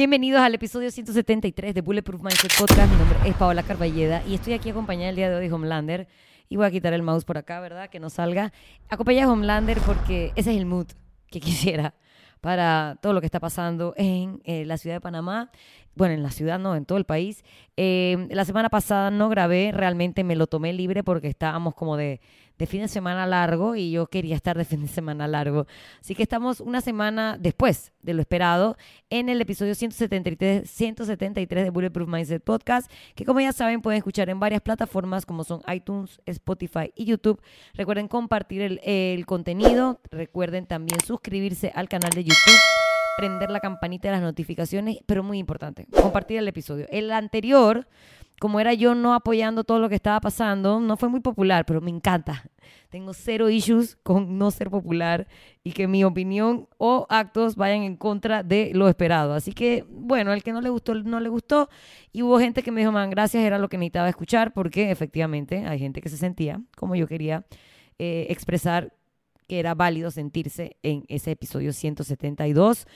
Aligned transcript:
Bienvenidos 0.00 0.40
al 0.40 0.54
episodio 0.54 0.90
173 0.90 1.74
de 1.74 1.80
Bulletproof 1.82 2.22
Mindset 2.22 2.56
Podcast. 2.58 2.90
Mi 2.90 2.96
nombre 2.96 3.18
es 3.26 3.36
Paola 3.36 3.62
Carballeda 3.62 4.22
y 4.26 4.34
estoy 4.34 4.54
aquí 4.54 4.70
acompañada 4.70 5.10
el 5.10 5.16
día 5.16 5.28
de 5.28 5.36
hoy 5.36 5.46
de 5.46 5.52
Homelander. 5.52 6.08
Y 6.48 6.56
voy 6.56 6.64
a 6.64 6.70
quitar 6.70 6.94
el 6.94 7.02
mouse 7.02 7.26
por 7.26 7.36
acá, 7.36 7.60
¿verdad? 7.60 7.90
Que 7.90 8.00
no 8.00 8.08
salga. 8.08 8.50
Acompañada 8.88 9.26
de 9.26 9.32
Homelander 9.34 9.78
porque 9.80 10.32
ese 10.36 10.52
es 10.52 10.56
el 10.56 10.64
mood 10.64 10.86
que 11.26 11.38
quisiera 11.40 11.92
para 12.40 12.96
todo 13.02 13.12
lo 13.12 13.20
que 13.20 13.26
está 13.26 13.40
pasando 13.40 13.92
en 13.98 14.40
eh, 14.44 14.64
la 14.64 14.78
ciudad 14.78 14.96
de 14.96 15.00
Panamá. 15.02 15.50
Bueno, 15.94 16.14
en 16.14 16.22
la 16.22 16.30
ciudad 16.30 16.58
no, 16.58 16.76
en 16.76 16.84
todo 16.84 16.98
el 16.98 17.04
país. 17.04 17.44
Eh, 17.76 18.28
la 18.30 18.44
semana 18.44 18.68
pasada 18.68 19.10
no 19.10 19.28
grabé, 19.28 19.72
realmente 19.72 20.24
me 20.24 20.36
lo 20.36 20.46
tomé 20.46 20.72
libre 20.72 21.02
porque 21.02 21.28
estábamos 21.28 21.74
como 21.74 21.96
de, 21.96 22.20
de 22.60 22.66
fin 22.66 22.82
de 22.82 22.88
semana 22.88 23.26
largo 23.26 23.74
y 23.74 23.90
yo 23.90 24.06
quería 24.06 24.36
estar 24.36 24.56
de 24.56 24.66
fin 24.66 24.82
de 24.82 24.88
semana 24.88 25.26
largo. 25.26 25.66
Así 25.98 26.14
que 26.14 26.22
estamos 26.22 26.60
una 26.60 26.82
semana 26.82 27.38
después 27.40 27.90
de 28.02 28.12
lo 28.12 28.20
esperado 28.20 28.76
en 29.08 29.30
el 29.30 29.40
episodio 29.40 29.74
173, 29.74 30.70
173 30.70 31.64
de 31.64 31.70
Bulletproof 31.70 32.06
Mindset 32.06 32.44
Podcast, 32.44 32.92
que 33.14 33.24
como 33.24 33.40
ya 33.40 33.52
saben 33.52 33.80
pueden 33.80 33.96
escuchar 33.96 34.28
en 34.28 34.38
varias 34.38 34.60
plataformas 34.60 35.24
como 35.24 35.42
son 35.42 35.62
iTunes, 35.72 36.20
Spotify 36.26 36.92
y 36.94 37.06
YouTube. 37.06 37.40
Recuerden 37.72 38.08
compartir 38.08 38.60
el, 38.60 38.80
el 38.84 39.24
contenido, 39.24 39.98
recuerden 40.10 40.66
también 40.66 41.00
suscribirse 41.00 41.72
al 41.74 41.88
canal 41.88 42.10
de 42.10 42.24
YouTube 42.24 42.89
prender 43.20 43.50
la 43.50 43.60
campanita 43.60 44.08
de 44.08 44.12
las 44.12 44.22
notificaciones, 44.22 44.96
pero 45.04 45.22
muy 45.22 45.36
importante, 45.36 45.86
compartir 46.00 46.38
el 46.38 46.48
episodio. 46.48 46.86
El 46.88 47.10
anterior, 47.12 47.86
como 48.40 48.60
era 48.60 48.72
yo 48.72 48.94
no 48.94 49.12
apoyando 49.12 49.62
todo 49.62 49.78
lo 49.78 49.90
que 49.90 49.94
estaba 49.94 50.18
pasando, 50.20 50.80
no 50.80 50.96
fue 50.96 51.10
muy 51.10 51.20
popular, 51.20 51.66
pero 51.66 51.82
me 51.82 51.90
encanta. 51.90 52.48
Tengo 52.88 53.12
cero 53.12 53.50
issues 53.50 53.98
con 54.02 54.38
no 54.38 54.50
ser 54.50 54.70
popular 54.70 55.28
y 55.62 55.72
que 55.72 55.86
mi 55.86 56.02
opinión 56.02 56.66
o 56.78 57.06
actos 57.10 57.56
vayan 57.56 57.82
en 57.82 57.98
contra 57.98 58.42
de 58.42 58.70
lo 58.72 58.88
esperado. 58.88 59.34
Así 59.34 59.52
que, 59.52 59.84
bueno, 59.90 60.32
el 60.32 60.42
que 60.42 60.52
no 60.52 60.62
le 60.62 60.70
gustó, 60.70 60.94
no 60.94 61.20
le 61.20 61.28
gustó. 61.28 61.68
Y 62.12 62.22
hubo 62.22 62.38
gente 62.38 62.62
que 62.62 62.72
me 62.72 62.80
dijo, 62.80 62.90
man, 62.90 63.10
gracias, 63.10 63.44
era 63.44 63.58
lo 63.58 63.68
que 63.68 63.76
necesitaba 63.76 64.08
escuchar, 64.08 64.54
porque 64.54 64.90
efectivamente 64.90 65.66
hay 65.66 65.78
gente 65.78 66.00
que 66.00 66.08
se 66.08 66.16
sentía 66.16 66.62
como 66.74 66.96
yo 66.96 67.06
quería 67.06 67.44
eh, 67.98 68.28
expresar 68.30 68.94
que 69.50 69.58
era 69.58 69.74
válido 69.74 70.12
sentirse 70.12 70.76
en 70.84 71.04
ese 71.08 71.32
episodio 71.32 71.72
172. 71.72 72.86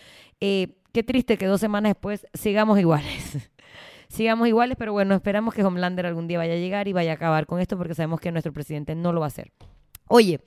Eh, 0.40 0.76
qué 0.92 1.02
triste 1.02 1.36
que 1.36 1.46
dos 1.46 1.60
semanas 1.60 1.90
después 1.90 2.28
sigamos 2.32 2.78
iguales. 2.78 3.50
sigamos 4.08 4.46
iguales, 4.46 4.76
pero 4.78 4.92
bueno, 4.92 5.16
esperamos 5.16 5.52
que 5.52 5.64
Homelander 5.64 6.06
algún 6.06 6.28
día 6.28 6.38
vaya 6.38 6.52
a 6.52 6.56
llegar 6.56 6.86
y 6.86 6.92
vaya 6.92 7.10
a 7.10 7.14
acabar 7.16 7.46
con 7.46 7.58
esto 7.58 7.76
porque 7.76 7.96
sabemos 7.96 8.20
que 8.20 8.30
nuestro 8.30 8.52
presidente 8.52 8.94
no 8.94 9.12
lo 9.12 9.18
va 9.18 9.26
a 9.26 9.34
hacer. 9.34 9.50
Oye, 10.06 10.42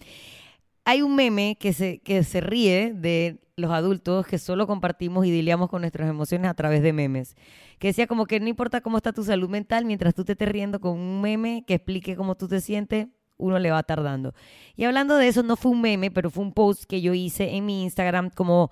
hay 0.86 1.02
un 1.02 1.14
meme 1.14 1.58
que 1.60 1.74
se, 1.74 2.00
que 2.00 2.24
se 2.24 2.40
ríe 2.40 2.94
de 2.94 3.42
los 3.58 3.72
adultos 3.72 4.26
que 4.26 4.38
solo 4.38 4.66
compartimos 4.66 5.26
y 5.26 5.32
dileamos 5.32 5.70
con 5.70 5.82
nuestras 5.82 6.10
emociones 6.10 6.50
a 6.50 6.54
través 6.54 6.82
de 6.84 6.94
memes. 6.94 7.36
Que 7.80 7.88
decía 7.90 8.08
como 8.08 8.28
que 8.28 8.40
no 8.40 8.48
importa 8.48 8.80
cómo 8.80 8.96
está 8.96 9.12
tu 9.12 9.26
salud 9.26 9.50
mental, 9.50 9.84
mientras 9.84 10.16
tú 10.16 10.24
te 10.24 10.32
estés 10.32 10.48
riendo 10.48 10.80
con 10.80 10.98
un 10.98 11.20
meme 11.20 11.66
que 11.68 11.74
explique 11.74 12.16
cómo 12.16 12.36
tú 12.36 12.48
te 12.48 12.62
sientes, 12.62 13.08
uno 13.38 13.60
le 13.60 13.72
va 13.72 13.84
tardando. 13.84 14.34
Y 14.76 14.84
hablando 14.84 15.16
de 15.18 15.28
eso, 15.28 15.44
no 15.44 15.56
fue 15.56 15.72
un 15.72 15.82
meme, 15.82 16.12
pero 16.12 16.30
fue 16.30 16.44
un 16.44 16.54
post 16.54 16.84
que 16.86 17.02
yo 17.02 17.14
hice 17.14 17.56
en 17.56 17.66
mi 17.66 17.84
Instagram 17.84 18.30
como, 18.30 18.72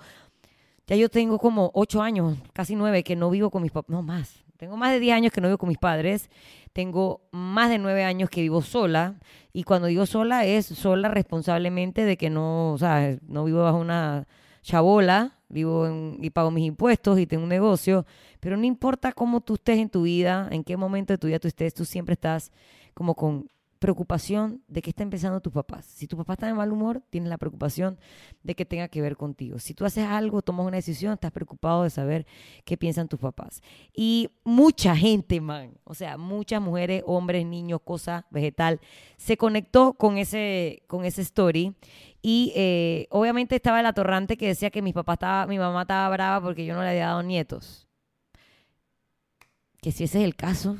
ya 0.87 0.95
yo 0.95 1.09
tengo 1.09 1.39
como 1.39 1.71
ocho 1.73 2.01
años, 2.01 2.37
casi 2.53 2.75
nueve, 2.75 3.03
que 3.03 3.15
no 3.15 3.29
vivo 3.29 3.49
con 3.49 3.61
mis 3.61 3.71
papás, 3.71 3.89
no 3.89 4.01
más. 4.01 4.43
Tengo 4.57 4.77
más 4.77 4.91
de 4.91 4.99
diez 4.99 5.13
años 5.13 5.33
que 5.33 5.41
no 5.41 5.47
vivo 5.47 5.57
con 5.57 5.69
mis 5.69 5.77
padres, 5.77 6.29
tengo 6.71 7.21
más 7.31 7.69
de 7.69 7.77
nueve 7.77 8.03
años 8.03 8.29
que 8.29 8.41
vivo 8.41 8.61
sola, 8.61 9.15
y 9.51 9.63
cuando 9.63 9.87
digo 9.87 10.05
sola 10.05 10.45
es 10.45 10.65
sola 10.65 11.09
responsablemente 11.09 12.05
de 12.05 12.17
que 12.17 12.29
no, 12.29 12.73
o 12.73 12.77
sea, 12.77 13.17
no 13.27 13.43
vivo 13.43 13.63
bajo 13.63 13.77
una 13.77 14.27
chabola, 14.61 15.39
vivo 15.49 16.15
y 16.19 16.29
pago 16.29 16.51
mis 16.51 16.65
impuestos 16.65 17.19
y 17.19 17.27
tengo 17.27 17.43
un 17.43 17.49
negocio, 17.49 18.05
pero 18.39 18.57
no 18.57 18.65
importa 18.65 19.11
cómo 19.11 19.41
tú 19.41 19.55
estés 19.55 19.77
en 19.77 19.89
tu 19.89 20.03
vida, 20.03 20.47
en 20.51 20.63
qué 20.63 20.77
momento 20.77 21.13
de 21.13 21.17
tu 21.17 21.27
vida 21.27 21.39
tú 21.39 21.47
estés, 21.47 21.73
tú 21.73 21.85
siempre 21.85 22.13
estás 22.13 22.51
como 22.93 23.13
con 23.13 23.49
preocupación 23.85 24.63
de 24.67 24.81
que 24.81 24.89
está 24.89 25.03
empezando 25.03 25.39
tus 25.41 25.53
papás. 25.53 25.85
Si 25.85 26.07
tu 26.07 26.17
papá 26.17 26.33
está 26.33 26.47
de 26.47 26.55
mal 26.55 26.71
humor, 26.71 27.03
tienes 27.11 27.29
la 27.29 27.37
preocupación 27.37 27.99
de 28.41 28.55
que 28.55 28.65
tenga 28.65 28.87
que 28.87 28.99
ver 28.99 29.15
contigo. 29.15 29.59
Si 29.59 29.75
tú 29.75 29.85
haces 29.85 30.05
algo, 30.05 30.41
tomas 30.41 30.65
una 30.65 30.77
decisión, 30.77 31.13
estás 31.13 31.31
preocupado 31.31 31.83
de 31.83 31.91
saber 31.91 32.25
qué 32.63 32.77
piensan 32.77 33.07
tus 33.07 33.19
papás. 33.19 33.61
Y 33.93 34.31
mucha 34.43 34.95
gente, 34.95 35.39
man, 35.39 35.77
o 35.83 35.93
sea, 35.93 36.17
muchas 36.17 36.63
mujeres, 36.63 37.03
hombres, 37.05 37.45
niños, 37.45 37.79
cosa 37.83 38.25
vegetal, 38.31 38.81
se 39.17 39.37
conectó 39.37 39.93
con 39.93 40.17
ese, 40.17 40.81
con 40.87 41.05
ese 41.05 41.21
story. 41.21 41.75
Y 42.23 42.53
eh, 42.55 43.05
obviamente 43.11 43.55
estaba 43.55 43.81
el 43.81 43.85
atorrante 43.85 44.35
que 44.35 44.47
decía 44.47 44.71
que 44.71 44.81
mi 44.81 44.93
papá 44.93 45.13
estaba, 45.13 45.45
mi 45.45 45.59
mamá 45.59 45.83
estaba 45.83 46.09
brava 46.09 46.43
porque 46.43 46.65
yo 46.65 46.73
no 46.73 46.81
le 46.81 46.89
había 46.89 47.05
dado 47.05 47.21
nietos. 47.21 47.87
Que 49.79 49.91
si 49.91 50.05
ese 50.05 50.21
es 50.21 50.25
el 50.25 50.35
caso, 50.35 50.75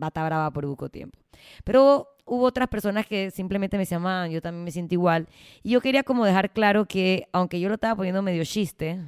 va 0.00 0.06
a 0.06 0.08
estar 0.08 0.26
brava 0.26 0.50
por 0.50 0.64
poco 0.64 0.88
tiempo. 0.88 1.18
Pero 1.64 2.08
hubo 2.24 2.44
otras 2.44 2.68
personas 2.68 3.06
que 3.06 3.30
simplemente 3.30 3.76
me 3.76 3.82
decían, 3.82 4.30
yo 4.30 4.42
también 4.42 4.64
me 4.64 4.70
siento 4.70 4.94
igual. 4.94 5.28
Y 5.62 5.70
yo 5.70 5.80
quería 5.80 6.02
como 6.02 6.24
dejar 6.24 6.52
claro 6.52 6.86
que, 6.86 7.28
aunque 7.32 7.60
yo 7.60 7.68
lo 7.68 7.74
estaba 7.74 7.96
poniendo 7.96 8.22
medio 8.22 8.44
chiste, 8.44 9.00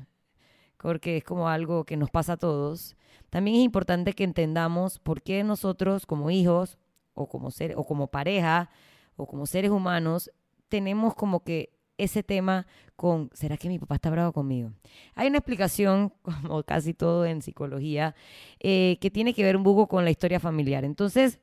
porque 0.78 1.18
es 1.18 1.24
como 1.24 1.48
algo 1.48 1.84
que 1.84 1.96
nos 1.96 2.10
pasa 2.10 2.34
a 2.34 2.36
todos, 2.36 2.96
también 3.30 3.56
es 3.56 3.62
importante 3.62 4.12
que 4.12 4.24
entendamos 4.24 4.98
por 4.98 5.22
qué 5.22 5.44
nosotros 5.44 6.06
como 6.06 6.30
hijos 6.30 6.78
o 7.14 7.28
como, 7.28 7.50
ser, 7.50 7.74
o 7.76 7.84
como 7.84 8.06
pareja 8.06 8.70
o 9.16 9.26
como 9.26 9.46
seres 9.46 9.70
humanos 9.70 10.30
tenemos 10.68 11.14
como 11.14 11.42
que 11.42 11.77
ese 11.98 12.22
tema 12.22 12.66
con, 12.96 13.30
¿será 13.34 13.56
que 13.56 13.68
mi 13.68 13.78
papá 13.78 13.96
está 13.96 14.10
bravo 14.10 14.32
conmigo? 14.32 14.72
Hay 15.14 15.28
una 15.28 15.38
explicación, 15.38 16.12
como 16.22 16.62
casi 16.62 16.94
todo 16.94 17.26
en 17.26 17.42
psicología, 17.42 18.14
eh, 18.60 18.96
que 19.00 19.10
tiene 19.10 19.34
que 19.34 19.44
ver 19.44 19.56
un 19.56 19.64
poco 19.64 19.86
con 19.88 20.04
la 20.04 20.10
historia 20.10 20.40
familiar. 20.40 20.84
Entonces, 20.84 21.40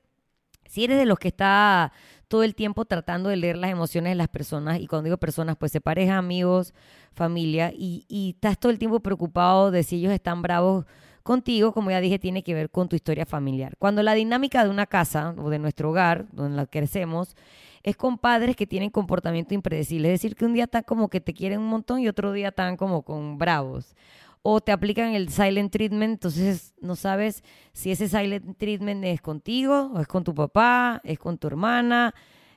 si 0.65 0.83
eres 0.83 0.97
de 0.97 1.05
los 1.05 1.19
que 1.19 1.27
está 1.27 1.91
todo 2.27 2.43
el 2.43 2.55
tiempo 2.55 2.85
tratando 2.85 3.29
de 3.29 3.35
leer 3.35 3.57
las 3.57 3.69
emociones 3.69 4.11
de 4.11 4.15
las 4.15 4.29
personas, 4.29 4.79
y 4.79 4.87
cuando 4.87 5.05
digo 5.05 5.17
personas, 5.17 5.55
pues 5.57 5.71
se 5.71 5.81
pareja, 5.81 6.17
amigos, 6.17 6.73
familia, 7.13 7.71
y, 7.71 8.05
y 8.07 8.31
estás 8.31 8.59
todo 8.59 8.71
el 8.71 8.79
tiempo 8.79 8.99
preocupado 8.99 9.69
de 9.69 9.83
si 9.83 9.97
ellos 9.97 10.11
están 10.11 10.41
bravos 10.41 10.85
contigo, 11.25 11.73
como 11.73 11.89
ya 11.89 11.99
dije, 11.99 12.19
tiene 12.19 12.43
que 12.43 12.53
ver 12.53 12.69
con 12.69 12.87
tu 12.87 12.95
historia 12.95 13.25
familiar. 13.25 13.75
Cuando 13.79 14.03
la 14.03 14.13
dinámica 14.13 14.63
de 14.63 14.69
una 14.69 14.85
casa 14.85 15.33
o 15.39 15.49
de 15.49 15.57
nuestro 15.57 15.89
hogar, 15.89 16.27
donde 16.31 16.55
la 16.55 16.67
crecemos, 16.67 17.35
es 17.81 17.97
con 17.97 18.19
padres 18.19 18.55
que 18.55 18.67
tienen 18.67 18.91
comportamiento 18.91 19.55
impredecible. 19.55 20.13
Es 20.13 20.21
decir, 20.21 20.35
que 20.35 20.45
un 20.45 20.53
día 20.53 20.65
están 20.65 20.83
como 20.83 21.09
que 21.09 21.19
te 21.21 21.33
quieren 21.33 21.61
un 21.61 21.67
montón 21.67 21.99
y 21.99 22.07
otro 22.07 22.31
día 22.31 22.49
están 22.49 22.77
como 22.77 23.01
con 23.01 23.39
bravos. 23.39 23.95
O 24.43 24.61
te 24.61 24.71
aplican 24.71 25.15
el 25.15 25.29
silent 25.29 25.71
treatment, 25.71 26.13
entonces 26.13 26.75
no 26.79 26.95
sabes 26.95 27.43
si 27.73 27.89
ese 27.89 28.07
silent 28.07 28.55
treatment 28.59 29.03
es 29.03 29.19
contigo, 29.19 29.93
o 29.95 29.99
es 29.99 30.07
con 30.07 30.23
tu 30.23 30.35
papá, 30.35 31.01
es 31.03 31.17
con 31.17 31.39
tu 31.39 31.47
hermana, 31.47 32.13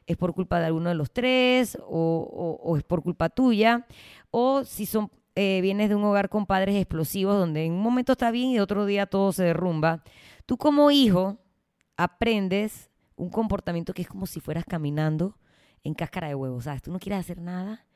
es 0.07 0.19
por 0.19 0.35
culpa 0.35 0.61
de 0.61 0.67
alguno 0.67 0.91
de 0.91 0.95
los 0.95 1.11
tres, 1.11 1.79
o, 1.87 2.75
es 2.77 2.85
por 2.85 3.03
culpa 3.03 3.31
tuya, 3.31 3.87
o 4.31 4.63
si 4.65 4.85
son 4.85 5.11
eh, 5.41 5.61
vienes 5.61 5.89
de 5.89 5.95
un 5.95 6.03
hogar 6.03 6.29
con 6.29 6.47
padres 6.47 6.75
explosivos 6.75 7.39
donde 7.39 7.65
en 7.65 7.73
un 7.73 7.81
momento 7.81 8.11
está 8.11 8.33
bien 8.33 8.49
y 8.49 8.59
otro 8.59 8.87
día 8.87 9.07
todo 9.07 9.31
se 9.31 9.45
derrumba. 9.45 10.03
Tú 10.47 10.57
como 10.57 10.91
hijo 10.91 11.39
aprendes 11.97 12.91
un 13.15 13.31
comportamiento 13.31 13.95
que 13.95 14.03
es 14.03 14.09
como 14.09 14.27
si 14.27 14.41
fueras 14.41 14.65
caminando 14.65 15.39
en 15.85 15.95
cáscara 15.95 16.27
de 16.27 16.35
huevo. 16.35 16.61
¿Sabes? 16.61 16.83
Tú 16.83 16.91
no 16.91 16.99
quieres 16.99 17.21
hacer 17.21 17.41
nada 17.41 17.87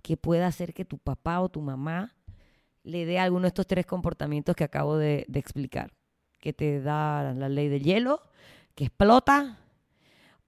que 0.00 0.16
pueda 0.16 0.46
hacer 0.46 0.72
que 0.74 0.84
tu 0.84 0.96
papá 0.96 1.40
o 1.40 1.48
tu 1.48 1.60
mamá 1.60 2.14
le 2.84 3.04
dé 3.04 3.18
alguno 3.18 3.42
de 3.42 3.48
estos 3.48 3.66
tres 3.66 3.84
comportamientos 3.84 4.54
que 4.54 4.62
acabo 4.62 4.96
de, 4.96 5.26
explicar. 5.34 5.92
Que 6.40 6.52
te 6.52 6.80
da 6.80 7.34
la 7.34 7.48
ley 7.48 7.68
del 7.68 7.82
hielo, 7.82 8.22
que 8.76 8.84
explota, 8.84 9.58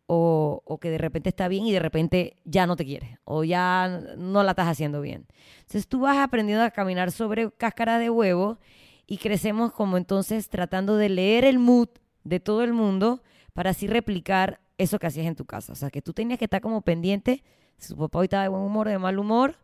o, 0.06 0.78
que 0.80 0.90
de 0.90 0.98
repente 0.98 1.30
está 1.30 1.48
bien 1.48 1.66
y 1.66 1.72
de 1.72 1.80
repente 1.80 2.36
ya 2.44 2.66
no 2.66 2.76
te 2.76 2.84
quiere, 2.84 3.18
o 3.24 3.44
ya 3.44 4.02
no 4.16 4.42
la 4.42 4.50
estás 4.50 4.68
haciendo 4.68 5.00
bien. 5.00 5.26
Entonces 5.60 5.88
tú 5.88 6.00
vas 6.00 6.18
aprendiendo 6.18 6.64
a 6.64 6.70
caminar 6.70 7.10
sobre 7.10 7.50
cáscara 7.50 7.98
de 7.98 8.10
huevo 8.10 8.58
y 9.06 9.18
crecemos 9.18 9.72
como 9.72 9.96
entonces 9.96 10.48
tratando 10.48 10.96
de 10.96 11.08
leer 11.08 11.44
el 11.44 11.58
mood 11.58 11.88
de 12.24 12.40
todo 12.40 12.62
el 12.62 12.72
mundo 12.72 13.22
para 13.52 13.70
así 13.70 13.86
replicar 13.86 14.60
eso 14.78 14.98
que 14.98 15.06
hacías 15.06 15.26
en 15.26 15.36
tu 15.36 15.44
casa. 15.44 15.72
O 15.72 15.76
sea, 15.76 15.90
que 15.90 16.02
tú 16.02 16.12
tenías 16.12 16.38
que 16.38 16.46
estar 16.46 16.60
como 16.60 16.82
pendiente 16.82 17.42
si 17.78 17.88
su 17.88 17.96
papá 17.96 18.18
hoy 18.18 18.24
estaba 18.24 18.42
de 18.42 18.48
buen 18.48 18.62
humor 18.62 18.88
de 18.88 18.98
mal 18.98 19.18
humor 19.18 19.58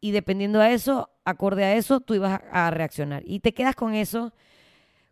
y 0.00 0.12
dependiendo 0.12 0.60
a 0.60 0.70
eso, 0.70 1.10
acorde 1.24 1.64
a 1.64 1.74
eso, 1.74 2.00
tú 2.00 2.14
ibas 2.14 2.40
a, 2.52 2.70
reaccionar. 2.70 3.22
Y 3.26 3.40
te 3.40 3.52
quedas 3.52 3.74
con 3.74 3.94
eso 3.94 4.32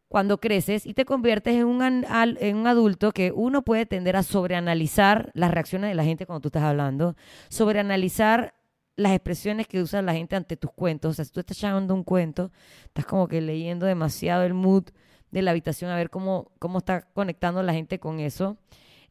cuando 0.09 0.39
creces 0.39 0.87
y 0.87 0.95
te 0.95 1.05
conviertes 1.05 1.55
en 1.55 1.67
un, 1.67 2.67
adulto 2.67 3.13
que 3.13 3.33
uno 3.33 3.63
puede 3.63 3.87
tender 3.87 4.17
a 4.17 4.23
sobreanalizar 4.23 5.31
las 5.35 5.51
reacciones 5.51 5.91
de 5.91 5.95
la 5.95 6.05
gente 6.05 6.27
cuando 6.27 6.43
tú 6.43 6.49
estás 6.49 6.63
hablando, 6.63 7.17
sobreanalizar 7.49 8.55
las 8.95 9.13
expresiones 9.13 9.67
que 9.67 9.83
usa 9.83 10.01
la 10.03 10.15
gente 10.15 10.37
ante 10.37 10.57
tus 10.57 10.71
cuentos. 10.73 11.11
O 11.11 11.15
sea, 11.15 11.25
si 11.25 11.33
tú 11.33 11.41
estás 11.41 11.59
echando 11.59 11.93
un 11.93 12.05
cuento, 12.05 12.51
estás 12.85 13.05
como 13.05 13.29
que 13.29 13.41
leyendo 13.41 13.85
demasiado 13.85 14.45
el 14.45 14.55
mood 14.55 14.85
de 15.31 15.43
la 15.43 15.51
habitación 15.51 15.91
a 15.91 15.97
ver 15.97 16.09
cómo, 16.09 16.53
cómo 16.59 16.79
está 16.79 17.03
conectando 17.13 17.63
la 17.63 17.75
gente 17.75 17.99
con 17.99 18.21
eso. 18.21 18.57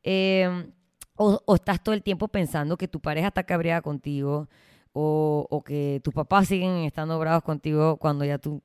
Em, 0.01 0.71
o, 1.17 1.55
estás 1.55 1.83
todo 1.83 1.93
el 1.93 2.03
tiempo 2.03 2.27
pensando 2.29 2.77
que 2.77 2.87
tu 2.87 2.99
pareja 2.99 3.27
está 3.27 3.43
cabreada 3.43 3.81
contigo, 3.81 4.47
o, 4.93 5.45
o 5.49 5.63
que 5.63 5.99
tus 6.03 6.13
papás 6.13 6.47
siguen 6.47 6.77
estando 6.85 7.19
bravos 7.19 7.43
contigo 7.43 7.97
cuando 7.97 8.23
ya 8.25 8.37
tú 8.37 8.63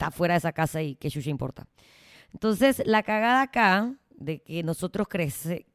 estás 0.00 0.14
fuera 0.14 0.34
de 0.34 0.38
esa 0.38 0.52
casa 0.52 0.82
y 0.82 0.94
qué 0.96 1.10
chucha 1.10 1.28
importa. 1.28 1.66
Entonces, 2.32 2.82
la 2.86 3.02
cagada 3.02 3.42
acá 3.42 3.94
de 4.10 4.42
que 4.42 4.62
nosotros 4.62 5.06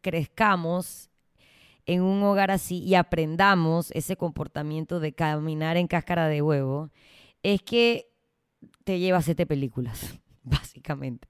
crezcamos 0.01 1.10
en 1.86 2.01
un 2.01 2.24
hogar 2.24 2.50
así 2.50 2.80
y 2.80 2.95
aprendamos 2.95 3.92
ese 3.92 4.16
comportamiento 4.16 5.00
de 5.00 5.13
caminar 5.13 5.77
en 5.77 5.88
cáscara 5.88 6.27
de 6.27 6.42
huevo, 6.42 6.89
es 7.44 7.62
que 7.62 8.12
te 8.83 8.98
lleva 8.98 9.18
a 9.18 9.19
hacerte 9.19 9.45
películas, 9.45 10.19
básicamente. 10.44 11.27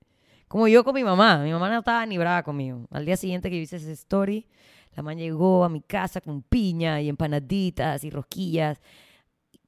Como 0.47 0.68
yo 0.69 0.86
con 0.86 0.95
mi 0.95 1.03
mamá. 1.03 1.39
Mi 1.39 1.51
mamá 1.51 1.69
no 1.69 1.80
estaba 1.80 2.06
ni 2.06 2.18
brava 2.18 2.44
conmigo. 2.44 2.88
Al 2.92 3.06
día 3.06 3.18
siguiente 3.18 3.50
que 3.50 3.57
yo 3.57 3.63
hice 3.63 3.77
esa 3.77 3.92
story, 3.92 4.47
la 4.95 5.03
mamá 5.03 5.15
llegó 5.15 5.65
a 5.65 5.69
mi 5.69 5.81
casa 5.81 6.21
con 6.21 6.44
piña 6.44 7.01
y 7.01 7.09
empanaditas 7.09 8.06
y 8.06 8.09
rosquillas, 8.09 8.80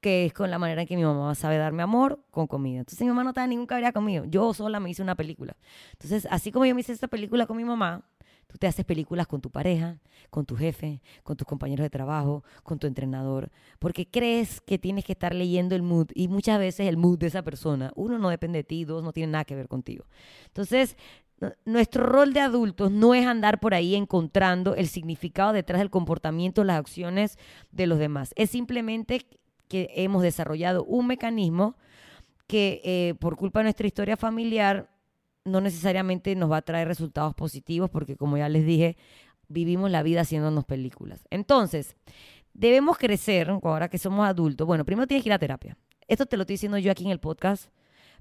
que 0.00 0.26
es 0.26 0.32
con 0.32 0.50
la 0.50 0.58
manera 0.58 0.82
en 0.82 0.88
que 0.88 0.96
mi 0.96 1.04
mamá 1.04 1.34
sabe 1.34 1.58
darme 1.58 1.82
amor 1.82 2.24
con 2.30 2.46
comida. 2.46 2.80
Entonces 2.80 3.00
mi 3.00 3.08
mamá 3.08 3.24
no 3.24 3.30
estaba 3.30 3.46
ningún 3.46 3.66
cabrea 3.66 3.92
conmigo. 3.92 4.24
Yo 4.26 4.52
sola 4.54 4.80
me 4.80 4.90
hice 4.90 5.02
una 5.02 5.14
película. 5.14 5.56
Entonces, 5.92 6.26
así 6.30 6.52
como 6.52 6.66
yo 6.66 6.74
me 6.74 6.80
hice 6.80 6.92
esta 6.92 7.08
película 7.08 7.46
con 7.46 7.56
mi 7.56 7.64
mamá, 7.64 8.04
tú 8.48 8.56
te 8.58 8.66
haces 8.66 8.84
películas 8.84 9.26
con 9.26 9.40
tu 9.40 9.50
pareja, 9.50 9.98
con 10.30 10.46
tu 10.46 10.56
jefe, 10.56 11.02
con 11.22 11.36
tus 11.36 11.46
compañeros 11.46 11.84
de 11.84 11.90
trabajo, 11.90 12.42
con 12.62 12.78
tu 12.78 12.86
entrenador, 12.86 13.50
porque 13.78 14.08
crees 14.08 14.60
que 14.60 14.78
tienes 14.78 15.04
que 15.04 15.12
estar 15.12 15.34
leyendo 15.34 15.74
el 15.74 15.82
mood 15.82 16.08
y 16.14 16.28
muchas 16.28 16.58
veces 16.58 16.88
el 16.88 16.96
mood 16.96 17.18
de 17.18 17.26
esa 17.26 17.42
persona, 17.42 17.92
uno 17.94 18.18
no 18.18 18.30
depende 18.30 18.60
de 18.60 18.64
ti, 18.64 18.84
dos 18.84 19.04
no 19.04 19.12
tiene 19.12 19.32
nada 19.32 19.44
que 19.44 19.54
ver 19.54 19.68
contigo. 19.68 20.06
Entonces, 20.46 20.96
nuestro 21.64 22.04
rol 22.04 22.32
de 22.32 22.40
adultos 22.40 22.90
no 22.90 23.14
es 23.14 23.26
andar 23.26 23.60
por 23.60 23.74
ahí 23.74 23.94
encontrando 23.94 24.74
el 24.74 24.88
significado 24.88 25.52
detrás 25.52 25.78
del 25.78 25.90
comportamiento, 25.90 26.64
las 26.64 26.78
acciones 26.78 27.38
de 27.70 27.86
los 27.86 27.98
demás. 27.98 28.32
Es 28.34 28.50
simplemente 28.50 29.26
que 29.68 29.90
hemos 29.94 30.22
desarrollado 30.22 30.84
un 30.84 31.06
mecanismo 31.06 31.76
que 32.46 32.80
eh, 32.84 33.14
por 33.20 33.36
culpa 33.36 33.60
de 33.60 33.64
nuestra 33.64 33.86
historia 33.86 34.16
familiar 34.16 34.90
no 35.44 35.60
necesariamente 35.60 36.34
nos 36.34 36.50
va 36.50 36.58
a 36.58 36.62
traer 36.62 36.88
resultados 36.88 37.34
positivos 37.34 37.90
porque 37.90 38.16
como 38.16 38.36
ya 38.38 38.48
les 38.48 38.64
dije, 38.66 38.96
vivimos 39.48 39.90
la 39.90 40.02
vida 40.02 40.22
haciéndonos 40.22 40.64
películas. 40.64 41.26
Entonces, 41.30 41.96
debemos 42.52 42.98
crecer 42.98 43.48
ahora 43.50 43.88
que 43.88 43.98
somos 43.98 44.26
adultos. 44.26 44.66
Bueno, 44.66 44.84
primero 44.84 45.06
tienes 45.06 45.22
que 45.24 45.28
ir 45.30 45.32
a 45.34 45.38
terapia. 45.38 45.76
Esto 46.06 46.26
te 46.26 46.36
lo 46.36 46.42
estoy 46.42 46.54
diciendo 46.54 46.78
yo 46.78 46.90
aquí 46.90 47.04
en 47.04 47.10
el 47.10 47.20
podcast, 47.20 47.70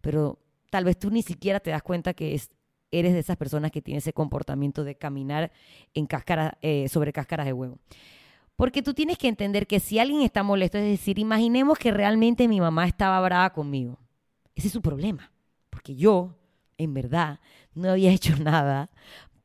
pero 0.01 0.39
tal 0.69 0.83
vez 0.85 0.97
tú 0.99 1.09
ni 1.09 1.21
siquiera 1.21 1.59
te 1.59 1.69
das 1.71 1.81
cuenta 1.83 2.13
que 2.13 2.33
es- 2.35 2.49
eres 2.91 3.13
de 3.13 3.19
esas 3.19 3.35
personas 3.37 3.71
que 3.71 3.81
tiene 3.81 3.97
ese 3.99 4.13
comportamiento 4.13 4.83
de 4.85 4.95
caminar 4.95 5.51
en 5.93 6.05
cáscara, 6.05 6.57
eh, 6.61 6.87
sobre 6.87 7.11
cáscaras 7.11 7.45
de 7.45 7.53
huevo. 7.53 7.79
Porque 8.57 8.81
tú 8.81 8.95
tienes 8.95 9.19
que 9.19 9.27
entender 9.27 9.67
que 9.67 9.79
si 9.79 9.99
alguien 9.99 10.23
está 10.23 10.41
molesto, 10.41 10.79
es 10.79 10.83
decir, 10.83 11.19
imaginemos 11.19 11.77
que 11.77 11.91
realmente 11.91 12.47
mi 12.47 12.59
mamá 12.59 12.87
estaba 12.87 13.21
brava 13.21 13.51
conmigo. 13.53 13.99
Ese 14.55 14.67
es 14.67 14.73
su 14.73 14.81
problema. 14.81 15.31
Porque 15.69 15.95
yo, 15.95 16.35
en 16.79 16.95
verdad, 16.95 17.39
no 17.75 17.91
había 17.91 18.11
hecho 18.11 18.35
nada 18.35 18.89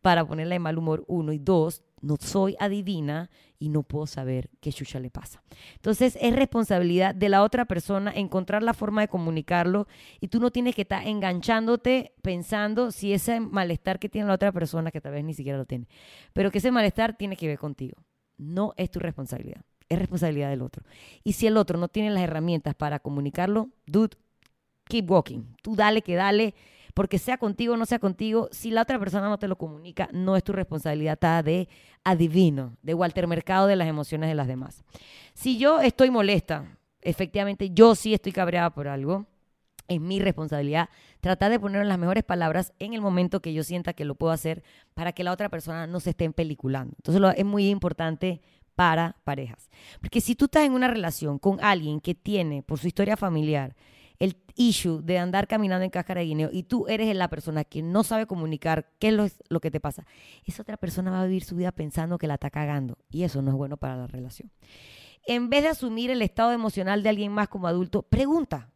para 0.00 0.26
ponerla 0.26 0.54
de 0.54 0.60
mal 0.60 0.78
humor, 0.78 1.04
uno. 1.08 1.32
Y 1.34 1.38
dos, 1.38 1.82
no 2.00 2.16
soy 2.18 2.56
adivina 2.58 3.28
y 3.58 3.68
no 3.68 3.82
puedo 3.82 4.06
saber 4.06 4.48
qué 4.62 4.72
chucha 4.72 4.98
le 4.98 5.10
pasa. 5.10 5.42
Entonces, 5.74 6.16
es 6.18 6.34
responsabilidad 6.34 7.14
de 7.14 7.28
la 7.28 7.42
otra 7.42 7.66
persona 7.66 8.12
encontrar 8.16 8.62
la 8.62 8.72
forma 8.72 9.02
de 9.02 9.08
comunicarlo 9.08 9.88
y 10.20 10.28
tú 10.28 10.40
no 10.40 10.50
tienes 10.50 10.74
que 10.74 10.82
estar 10.82 11.06
enganchándote 11.06 12.14
pensando 12.22 12.90
si 12.90 13.12
ese 13.12 13.40
malestar 13.40 13.98
que 13.98 14.08
tiene 14.08 14.26
la 14.28 14.34
otra 14.34 14.52
persona, 14.52 14.90
que 14.90 15.02
tal 15.02 15.12
vez 15.12 15.22
ni 15.22 15.34
siquiera 15.34 15.58
lo 15.58 15.66
tiene, 15.66 15.86
pero 16.32 16.50
que 16.50 16.58
ese 16.58 16.70
malestar 16.70 17.14
tiene 17.14 17.36
que 17.36 17.46
ver 17.46 17.58
contigo. 17.58 17.98
No 18.42 18.74
es 18.76 18.90
tu 18.90 18.98
responsabilidad, 18.98 19.62
es 19.88 19.98
responsabilidad 19.98 20.50
del 20.50 20.62
otro. 20.62 20.84
Y 21.24 21.32
si 21.34 21.46
el 21.46 21.56
otro 21.56 21.78
no 21.78 21.88
tiene 21.88 22.10
las 22.10 22.22
herramientas 22.22 22.74
para 22.74 22.98
comunicarlo, 22.98 23.70
dude, 23.86 24.16
keep 24.84 25.10
walking. 25.10 25.54
Tú 25.62 25.76
dale 25.76 26.02
que 26.02 26.14
dale, 26.14 26.54
porque 26.94 27.18
sea 27.18 27.38
contigo 27.38 27.74
o 27.74 27.76
no 27.76 27.86
sea 27.86 27.98
contigo, 27.98 28.48
si 28.52 28.70
la 28.70 28.82
otra 28.82 28.98
persona 28.98 29.28
no 29.28 29.38
te 29.38 29.48
lo 29.48 29.56
comunica, 29.56 30.08
no 30.12 30.36
es 30.36 30.44
tu 30.44 30.52
responsabilidad, 30.52 31.14
está 31.14 31.42
de 31.42 31.68
adivino, 32.04 32.76
de 32.82 32.94
Walter 32.94 33.26
Mercado 33.26 33.66
de 33.66 33.76
las 33.76 33.88
emociones 33.88 34.28
de 34.28 34.34
las 34.34 34.46
demás. 34.46 34.84
Si 35.34 35.58
yo 35.58 35.80
estoy 35.80 36.10
molesta, 36.10 36.78
efectivamente 37.00 37.70
yo 37.70 37.94
sí 37.94 38.12
estoy 38.14 38.32
cabreada 38.32 38.70
por 38.70 38.88
algo, 38.88 39.26
es 39.88 40.00
mi 40.00 40.20
responsabilidad 40.20 40.88
tratar 41.20 41.50
de 41.50 41.60
poner 41.60 41.84
las 41.86 41.98
mejores 41.98 42.24
palabras 42.24 42.72
en 42.78 42.94
el 42.94 43.00
momento 43.00 43.40
que 43.40 43.52
yo 43.52 43.64
sienta 43.64 43.92
que 43.92 44.04
lo 44.04 44.14
puedo 44.14 44.32
hacer 44.32 44.62
para 44.94 45.12
que 45.12 45.24
la 45.24 45.32
otra 45.32 45.48
persona 45.48 45.86
no 45.86 46.00
se 46.00 46.10
esté 46.10 46.30
peliculando. 46.30 46.94
Entonces 46.98 47.22
es 47.36 47.44
muy 47.44 47.68
importante 47.68 48.40
para 48.74 49.16
parejas. 49.24 49.70
Porque 50.00 50.20
si 50.20 50.34
tú 50.34 50.46
estás 50.46 50.64
en 50.64 50.72
una 50.72 50.88
relación 50.88 51.38
con 51.38 51.62
alguien 51.62 52.00
que 52.00 52.14
tiene, 52.14 52.62
por 52.62 52.78
su 52.78 52.86
historia 52.86 53.16
familiar, 53.16 53.76
el 54.18 54.36
issue 54.54 55.02
de 55.02 55.18
andar 55.18 55.48
caminando 55.48 55.84
en 55.84 55.90
cáscara 55.90 56.20
de 56.20 56.26
guineo 56.26 56.50
y 56.52 56.62
tú 56.62 56.86
eres 56.86 57.14
la 57.16 57.28
persona 57.28 57.64
que 57.64 57.82
no 57.82 58.04
sabe 58.04 58.26
comunicar 58.26 58.92
qué 59.00 59.08
es 59.08 59.14
lo, 59.14 59.26
lo 59.48 59.60
que 59.60 59.70
te 59.70 59.80
pasa, 59.80 60.06
esa 60.44 60.62
otra 60.62 60.76
persona 60.76 61.10
va 61.10 61.22
a 61.22 61.26
vivir 61.26 61.42
su 61.42 61.56
vida 61.56 61.72
pensando 61.72 62.18
que 62.18 62.28
la 62.28 62.34
está 62.34 62.50
cagando 62.50 62.98
y 63.10 63.24
eso 63.24 63.42
no 63.42 63.50
es 63.50 63.56
bueno 63.56 63.76
para 63.78 63.96
la 63.96 64.06
relación. 64.06 64.50
En 65.26 65.50
vez 65.50 65.62
de 65.62 65.70
asumir 65.70 66.10
el 66.10 66.22
estado 66.22 66.52
emocional 66.52 67.02
de 67.02 67.08
alguien 67.08 67.32
más 67.32 67.48
como 67.48 67.66
adulto, 67.66 68.02
pregunta, 68.02 68.70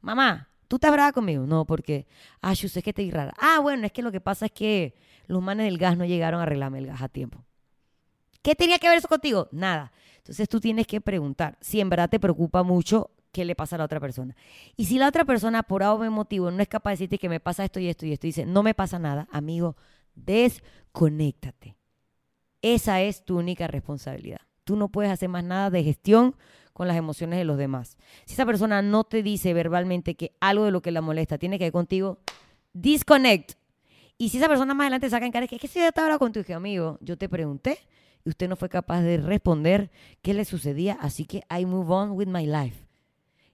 mamá, 0.00 0.48
¿tú 0.68 0.76
estás 0.76 0.92
brava 0.92 1.12
conmigo? 1.12 1.46
No, 1.46 1.64
porque, 1.64 2.06
ah, 2.40 2.52
yo 2.52 2.68
sé 2.68 2.82
que 2.82 2.92
te 2.92 3.08
rara. 3.10 3.34
Ah, 3.38 3.60
bueno, 3.60 3.86
es 3.86 3.92
que 3.92 4.02
lo 4.02 4.12
que 4.12 4.20
pasa 4.20 4.46
es 4.46 4.52
que 4.52 4.94
los 5.26 5.42
manes 5.42 5.66
del 5.66 5.78
gas 5.78 5.96
no 5.96 6.04
llegaron 6.04 6.40
a 6.40 6.44
arreglarme 6.44 6.78
el 6.78 6.86
gas 6.86 7.02
a 7.02 7.08
tiempo. 7.08 7.44
¿Qué 8.42 8.54
tenía 8.54 8.78
que 8.78 8.88
ver 8.88 8.98
eso 8.98 9.08
contigo? 9.08 9.48
Nada. 9.52 9.92
Entonces 10.18 10.48
tú 10.48 10.60
tienes 10.60 10.86
que 10.86 11.00
preguntar 11.00 11.58
si 11.60 11.80
en 11.80 11.88
verdad 11.88 12.08
te 12.10 12.20
preocupa 12.20 12.62
mucho 12.62 13.10
qué 13.32 13.44
le 13.44 13.54
pasa 13.54 13.76
a 13.76 13.78
la 13.78 13.84
otra 13.84 14.00
persona. 14.00 14.36
Y 14.76 14.86
si 14.86 14.98
la 14.98 15.08
otra 15.08 15.24
persona 15.24 15.62
por 15.62 15.82
algún 15.82 16.10
motivo 16.10 16.50
no 16.50 16.62
es 16.62 16.68
capaz 16.68 16.90
de 16.90 16.94
decirte 16.94 17.18
que 17.18 17.28
me 17.28 17.40
pasa 17.40 17.64
esto 17.64 17.80
y 17.80 17.88
esto 17.88 18.06
y 18.06 18.12
esto 18.12 18.26
y 18.26 18.30
dice, 18.30 18.46
no 18.46 18.62
me 18.62 18.74
pasa 18.74 18.98
nada, 18.98 19.28
amigo, 19.30 19.76
desconéctate. 20.14 21.76
Esa 22.62 23.00
es 23.02 23.24
tu 23.24 23.38
única 23.38 23.66
responsabilidad. 23.66 24.40
Tú 24.64 24.76
no 24.76 24.88
puedes 24.88 25.10
hacer 25.12 25.28
más 25.28 25.44
nada 25.44 25.70
de 25.70 25.84
gestión 25.84 26.36
con 26.78 26.86
las 26.86 26.96
emociones 26.96 27.40
de 27.40 27.44
los 27.44 27.58
demás. 27.58 27.98
Si 28.24 28.34
esa 28.34 28.46
persona 28.46 28.82
no 28.82 29.02
te 29.02 29.24
dice 29.24 29.52
verbalmente 29.52 30.14
que 30.14 30.32
algo 30.38 30.64
de 30.64 30.70
lo 30.70 30.80
que 30.80 30.92
la 30.92 31.00
molesta 31.00 31.36
tiene 31.36 31.58
que 31.58 31.64
ver 31.64 31.72
contigo, 31.72 32.20
disconnect. 32.72 33.54
Y 34.16 34.28
si 34.28 34.38
esa 34.38 34.46
persona 34.46 34.74
más 34.74 34.84
adelante 34.84 35.10
saca 35.10 35.26
en 35.26 35.32
cara 35.32 35.44
es 35.50 35.60
que 35.60 35.66
si 35.66 35.80
yo 35.80 35.86
estaba 35.88 36.06
hablando 36.06 36.20
contigo, 36.20 36.56
amigo, 36.56 36.96
yo 37.00 37.18
te 37.18 37.28
pregunté 37.28 37.78
y 38.24 38.28
usted 38.28 38.48
no 38.48 38.54
fue 38.54 38.68
capaz 38.68 39.02
de 39.02 39.16
responder 39.16 39.90
qué 40.22 40.34
le 40.34 40.44
sucedía, 40.44 40.96
así 41.00 41.24
que 41.24 41.42
I 41.50 41.66
move 41.66 41.92
on 41.92 42.12
with 42.12 42.28
my 42.28 42.46
life. 42.46 42.86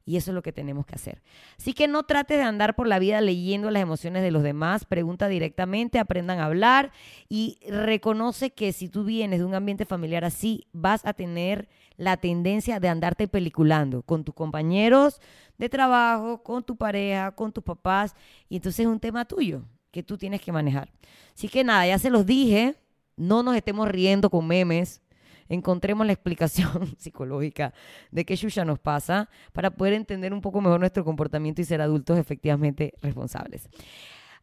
Y 0.06 0.18
eso 0.18 0.30
es 0.30 0.34
lo 0.34 0.42
que 0.42 0.52
tenemos 0.52 0.84
que 0.84 0.96
hacer. 0.96 1.22
Así 1.58 1.72
que 1.72 1.88
no 1.88 2.02
trates 2.02 2.36
de 2.36 2.44
andar 2.44 2.76
por 2.76 2.86
la 2.86 2.98
vida 2.98 3.22
leyendo 3.22 3.70
las 3.70 3.82
emociones 3.82 4.22
de 4.22 4.30
los 4.30 4.42
demás, 4.42 4.84
pregunta 4.84 5.28
directamente, 5.28 5.98
aprendan 5.98 6.40
a 6.40 6.44
hablar 6.44 6.92
y 7.30 7.58
reconoce 7.66 8.50
que 8.50 8.74
si 8.74 8.90
tú 8.90 9.04
vienes 9.04 9.38
de 9.38 9.46
un 9.46 9.54
ambiente 9.54 9.86
familiar 9.86 10.26
así, 10.26 10.66
vas 10.74 11.06
a 11.06 11.14
tener 11.14 11.70
la 11.96 12.16
tendencia 12.16 12.80
de 12.80 12.88
andarte 12.88 13.28
peliculando 13.28 14.02
con 14.02 14.24
tus 14.24 14.34
compañeros 14.34 15.20
de 15.58 15.68
trabajo, 15.68 16.42
con 16.42 16.64
tu 16.64 16.76
pareja, 16.76 17.32
con 17.32 17.52
tus 17.52 17.62
papás, 17.62 18.14
y 18.48 18.56
entonces 18.56 18.80
es 18.80 18.86
un 18.86 19.00
tema 19.00 19.24
tuyo 19.24 19.62
que 19.90 20.02
tú 20.02 20.18
tienes 20.18 20.40
que 20.40 20.52
manejar. 20.52 20.92
Así 21.34 21.48
que 21.48 21.62
nada, 21.62 21.86
ya 21.86 21.98
se 21.98 22.10
los 22.10 22.26
dije, 22.26 22.74
no 23.16 23.42
nos 23.42 23.56
estemos 23.56 23.88
riendo 23.88 24.28
con 24.28 24.46
memes, 24.46 25.02
encontremos 25.48 26.06
la 26.06 26.12
explicación 26.12 26.94
psicológica 26.98 27.72
de 28.10 28.24
qué 28.24 28.36
Shusha 28.36 28.64
nos 28.64 28.78
pasa 28.78 29.28
para 29.52 29.70
poder 29.70 29.92
entender 29.92 30.32
un 30.32 30.40
poco 30.40 30.60
mejor 30.60 30.80
nuestro 30.80 31.04
comportamiento 31.04 31.60
y 31.60 31.64
ser 31.64 31.80
adultos 31.80 32.18
efectivamente 32.18 32.94
responsables. 33.02 33.68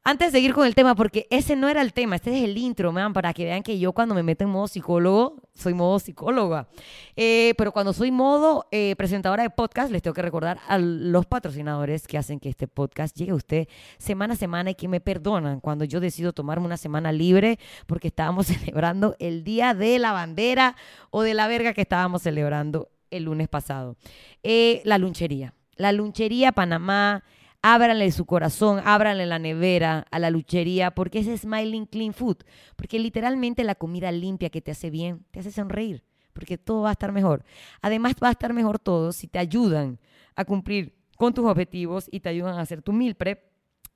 Antes 0.03 0.31
de 0.31 0.39
seguir 0.39 0.55
con 0.55 0.65
el 0.65 0.73
tema, 0.73 0.95
porque 0.95 1.27
ese 1.29 1.55
no 1.55 1.69
era 1.69 1.83
el 1.83 1.93
tema, 1.93 2.15
este 2.15 2.35
es 2.35 2.43
el 2.43 2.57
intro, 2.57 2.91
man, 2.91 3.13
para 3.13 3.35
que 3.35 3.45
vean 3.45 3.61
que 3.61 3.77
yo 3.77 3.93
cuando 3.93 4.15
me 4.15 4.23
meto 4.23 4.43
en 4.43 4.49
modo 4.49 4.67
psicólogo, 4.67 5.35
soy 5.53 5.75
modo 5.75 5.99
psicóloga. 5.99 6.67
Eh, 7.15 7.53
pero 7.55 7.71
cuando 7.71 7.93
soy 7.93 8.09
modo 8.09 8.65
eh, 8.71 8.95
presentadora 8.97 9.43
de 9.43 9.51
podcast, 9.51 9.91
les 9.91 10.01
tengo 10.01 10.15
que 10.15 10.23
recordar 10.23 10.57
a 10.67 10.79
los 10.79 11.27
patrocinadores 11.27 12.07
que 12.07 12.17
hacen 12.17 12.39
que 12.39 12.49
este 12.49 12.67
podcast 12.67 13.15
llegue 13.15 13.33
a 13.33 13.35
usted 13.35 13.67
semana 13.99 14.33
a 14.33 14.37
semana 14.37 14.71
y 14.71 14.75
que 14.75 14.87
me 14.87 15.01
perdonan 15.01 15.59
cuando 15.59 15.85
yo 15.85 15.99
decido 15.99 16.33
tomarme 16.33 16.65
una 16.65 16.77
semana 16.77 17.11
libre 17.11 17.59
porque 17.85 18.07
estábamos 18.07 18.47
celebrando 18.47 19.15
el 19.19 19.43
Día 19.43 19.75
de 19.75 19.99
la 19.99 20.13
Bandera 20.13 20.75
o 21.11 21.21
de 21.21 21.35
la 21.35 21.47
verga 21.47 21.73
que 21.73 21.81
estábamos 21.81 22.23
celebrando 22.23 22.89
el 23.11 23.25
lunes 23.25 23.49
pasado. 23.49 23.97
Eh, 24.41 24.81
la 24.83 24.97
lunchería. 24.97 25.53
La 25.75 25.91
lunchería 25.91 26.53
Panamá 26.53 27.23
ábranle 27.61 28.11
su 28.11 28.25
corazón, 28.25 28.81
ábranle 28.85 29.25
la 29.25 29.39
nevera 29.39 30.05
a 30.11 30.19
la 30.19 30.29
luchería, 30.29 30.91
porque 30.91 31.19
es 31.19 31.41
Smiling 31.41 31.85
Clean 31.85 32.13
Food, 32.13 32.37
porque 32.75 32.99
literalmente 32.99 33.63
la 33.63 33.75
comida 33.75 34.11
limpia 34.11 34.49
que 34.49 34.61
te 34.61 34.71
hace 34.71 34.89
bien, 34.89 35.25
te 35.31 35.39
hace 35.39 35.51
sonreír, 35.51 36.03
porque 36.33 36.57
todo 36.57 36.83
va 36.83 36.89
a 36.89 36.93
estar 36.93 37.11
mejor. 37.11 37.43
Además 37.81 38.15
va 38.21 38.29
a 38.29 38.31
estar 38.31 38.53
mejor 38.53 38.79
todo 38.79 39.11
si 39.11 39.27
te 39.27 39.39
ayudan 39.39 39.99
a 40.35 40.45
cumplir 40.45 40.95
con 41.17 41.33
tus 41.33 41.45
objetivos 41.45 42.07
y 42.11 42.19
te 42.19 42.29
ayudan 42.29 42.57
a 42.57 42.61
hacer 42.61 42.81
tu 42.81 42.93
meal 42.93 43.15
prep 43.15 43.50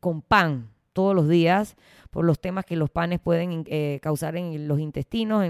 con 0.00 0.22
pan, 0.22 0.70
todos 0.96 1.14
los 1.14 1.28
días 1.28 1.76
por 2.10 2.24
los 2.24 2.40
temas 2.40 2.64
que 2.64 2.74
los 2.74 2.88
panes 2.88 3.20
pueden 3.20 3.64
eh, 3.66 4.00
causar 4.02 4.34
en 4.34 4.66
los 4.66 4.80
intestinos 4.80 5.46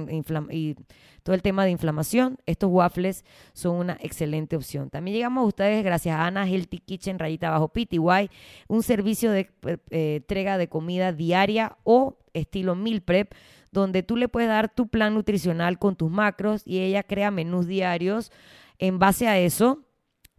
y 0.50 0.74
todo 1.22 1.36
el 1.36 1.42
tema 1.42 1.64
de 1.64 1.70
inflamación. 1.70 2.38
Estos 2.46 2.68
waffles 2.68 3.24
son 3.52 3.76
una 3.76 3.96
excelente 4.00 4.56
opción. 4.56 4.90
También 4.90 5.14
llegamos 5.14 5.44
a 5.44 5.46
ustedes 5.46 5.84
gracias 5.84 6.16
a 6.16 6.26
Ana 6.26 6.48
Healthy 6.48 6.78
Kitchen 6.78 7.20
Rayita 7.20 7.50
Bajo 7.50 7.68
PTY, 7.68 8.28
un 8.66 8.82
servicio 8.82 9.30
de 9.30 9.48
eh, 9.90 10.16
entrega 10.16 10.58
de 10.58 10.68
comida 10.68 11.12
diaria 11.12 11.76
o 11.84 12.18
estilo 12.34 12.74
meal 12.74 13.00
prep 13.00 13.32
donde 13.70 14.02
tú 14.02 14.16
le 14.16 14.26
puedes 14.26 14.48
dar 14.48 14.68
tu 14.68 14.88
plan 14.88 15.14
nutricional 15.14 15.78
con 15.78 15.94
tus 15.94 16.10
macros 16.10 16.62
y 16.66 16.80
ella 16.80 17.04
crea 17.04 17.30
menús 17.30 17.68
diarios 17.68 18.32
en 18.80 18.98
base 18.98 19.28
a 19.28 19.38
eso 19.38 19.85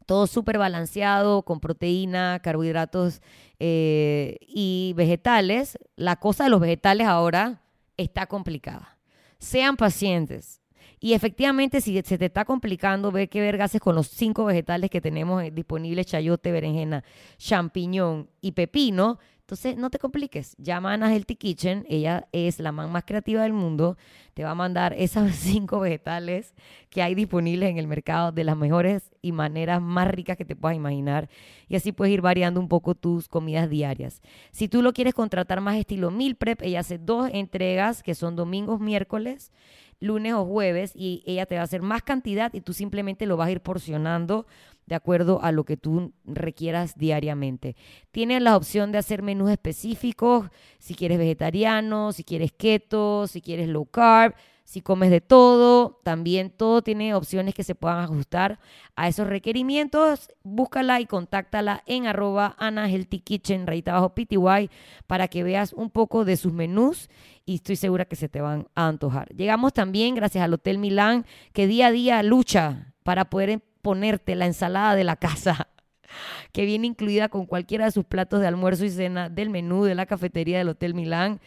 todo 0.07 0.25
súper 0.25 0.57
balanceado, 0.57 1.43
con 1.43 1.59
proteína, 1.59 2.39
carbohidratos 2.41 3.21
eh, 3.59 4.37
y 4.47 4.93
vegetales. 4.95 5.77
La 5.95 6.15
cosa 6.15 6.45
de 6.45 6.49
los 6.49 6.61
vegetales 6.61 7.05
ahora 7.05 7.61
está 7.97 8.25
complicada. 8.25 8.97
Sean 9.37 9.77
pacientes. 9.77 10.61
Y 10.99 11.13
efectivamente, 11.13 11.81
si 11.81 12.01
se 12.01 12.17
te 12.17 12.25
está 12.25 12.45
complicando, 12.45 13.11
ve 13.11 13.27
qué 13.27 13.41
vergas 13.41 13.77
con 13.79 13.93
los 13.93 14.07
cinco 14.07 14.45
vegetales 14.45 14.89
que 14.89 15.01
tenemos 15.01 15.43
eh, 15.43 15.51
disponibles, 15.51 16.07
chayote, 16.07 16.51
berenjena, 16.51 17.03
champiñón 17.37 18.29
y 18.41 18.53
pepino, 18.53 19.19
entonces, 19.47 19.77
no 19.77 19.89
te 19.89 19.97
compliques. 19.97 20.57
Llama 20.57 20.91
a 20.91 20.93
Ana 20.95 21.13
Healthy 21.13 21.37
Kitchen. 21.37 21.85
Ella 21.87 22.27
es 22.33 22.59
la 22.59 22.73
man 22.73 22.91
más 22.91 23.05
creativa 23.05 23.43
del 23.43 23.53
mundo. 23.53 23.95
Te 24.33 24.43
va 24.43 24.51
a 24.51 24.55
mandar 24.55 24.93
esas 24.97 25.33
cinco 25.37 25.79
vegetales 25.79 26.53
que 26.89 27.01
hay 27.01 27.15
disponibles 27.15 27.69
en 27.69 27.77
el 27.77 27.87
mercado 27.87 28.33
de 28.33 28.43
las 28.43 28.57
mejores 28.57 29.09
y 29.21 29.31
maneras 29.31 29.81
más 29.81 30.09
ricas 30.09 30.35
que 30.35 30.43
te 30.43 30.57
puedas 30.57 30.75
imaginar. 30.75 31.29
Y 31.69 31.77
así 31.77 31.93
puedes 31.93 32.13
ir 32.13 32.19
variando 32.19 32.59
un 32.59 32.67
poco 32.67 32.93
tus 32.93 33.29
comidas 33.29 33.69
diarias. 33.69 34.21
Si 34.51 34.67
tú 34.67 34.81
lo 34.81 34.91
quieres 34.91 35.13
contratar 35.13 35.61
más 35.61 35.77
estilo 35.77 36.11
meal 36.11 36.35
prep, 36.35 36.61
ella 36.63 36.81
hace 36.81 36.97
dos 36.97 37.29
entregas 37.31 38.03
que 38.03 38.15
son 38.15 38.35
domingos, 38.35 38.81
miércoles 38.81 39.53
lunes 39.99 40.33
o 40.33 40.45
jueves 40.45 40.91
y 40.93 41.23
ella 41.25 41.45
te 41.45 41.55
va 41.55 41.61
a 41.61 41.63
hacer 41.63 41.81
más 41.81 42.03
cantidad 42.03 42.53
y 42.53 42.61
tú 42.61 42.73
simplemente 42.73 43.25
lo 43.25 43.37
vas 43.37 43.47
a 43.47 43.51
ir 43.51 43.61
porcionando 43.61 44.45
de 44.87 44.95
acuerdo 44.95 45.39
a 45.43 45.51
lo 45.51 45.65
que 45.65 45.77
tú 45.77 46.13
requieras 46.25 46.97
diariamente. 46.97 47.75
Tienes 48.11 48.41
la 48.41 48.55
opción 48.57 48.91
de 48.91 48.97
hacer 48.97 49.21
menús 49.21 49.51
específicos, 49.51 50.49
si 50.79 50.95
quieres 50.95 51.19
vegetariano, 51.19 52.13
si 52.13 52.23
quieres 52.23 52.51
keto, 52.53 53.27
si 53.27 53.41
quieres 53.41 53.67
low 53.67 53.85
carb, 53.85 54.33
si 54.67 54.81
comes 54.81 55.11
de 55.11 55.21
todo, 55.21 56.01
también 56.03 56.49
todo 56.49 56.81
tiene 56.81 57.13
opciones 57.13 57.53
que 57.53 57.63
se 57.63 57.73
puedan 57.73 57.99
ajustar 57.99 58.59
a 58.97 59.07
esos 59.07 59.25
requerimientos. 59.25 60.29
Búscala 60.43 60.99
y 60.99 61.05
contáctala 61.05 61.83
en 61.85 62.05
arroba 62.05 62.53
Ana 62.59 62.89
Healthy 62.89 63.19
Kitchen, 63.19 63.65
rayita 63.65 63.91
abajo 63.91 64.13
PTY, 64.13 64.69
para 65.05 65.29
que 65.29 65.43
veas 65.43 65.71
un 65.71 65.89
poco 65.89 66.25
de 66.25 66.35
sus 66.35 66.51
menús 66.51 67.09
y 67.45 67.55
estoy 67.55 67.77
segura 67.77 68.03
que 68.03 68.17
se 68.17 68.27
te 68.27 68.41
van 68.41 68.67
a 68.75 68.89
antojar. 68.89 69.29
Llegamos 69.33 69.71
también 69.71 70.15
gracias 70.15 70.43
al 70.43 70.53
Hotel 70.53 70.79
Milán, 70.79 71.25
que 71.53 71.65
día 71.65 71.87
a 71.87 71.91
día 71.91 72.21
lucha 72.21 72.93
para 73.03 73.29
poder 73.29 73.61
ponerte 73.87 74.35
la 74.35 74.47
ensalada 74.47 74.95
de 74.95 75.05
la 75.05 75.15
casa 75.15 75.69
que 76.51 76.65
viene 76.65 76.87
incluida 76.87 77.29
con 77.29 77.45
cualquiera 77.45 77.85
de 77.85 77.91
sus 77.91 78.03
platos 78.03 78.41
de 78.41 78.47
almuerzo 78.47 78.83
y 78.83 78.89
cena 78.89 79.29
del 79.29 79.49
menú 79.49 79.85
de 79.85 79.95
la 79.95 80.05
cafetería 80.05 80.57
del 80.57 80.67
Hotel 80.67 80.93
Milán 80.93 81.39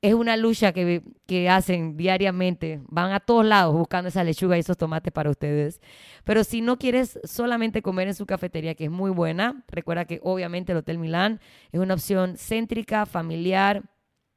es 0.00 0.14
una 0.14 0.36
lucha 0.36 0.70
que, 0.72 1.02
que, 1.26 1.48
hacen 1.48 1.96
diariamente. 1.96 2.82
Van 2.86 3.10
a 3.10 3.18
todos 3.18 3.44
lados 3.44 3.74
buscando 3.74 4.08
esa 4.08 4.22
lechuga 4.22 4.56
y 4.56 4.60
esos 4.60 4.76
tomates 4.76 5.12
para 5.12 5.28
ustedes. 5.28 5.80
Pero 6.22 6.44
si 6.44 6.60
no 6.60 6.78
quieres 6.78 7.18
solamente 7.24 7.82
comer 7.82 8.06
en 8.06 8.14
su 8.14 8.26
cafetería, 8.26 8.76
que 8.76 8.84
es 8.84 8.90
muy 8.92 9.10
buena, 9.10 9.64
recuerda 9.66 10.04
que 10.04 10.20
obviamente 10.22 10.70
el 10.70 10.78
Hotel 10.78 10.98
Milán 10.98 11.40
es 11.72 11.80
una 11.80 11.94
opción 11.94 12.36
céntrica, 12.36 13.06
familiar, 13.06 13.82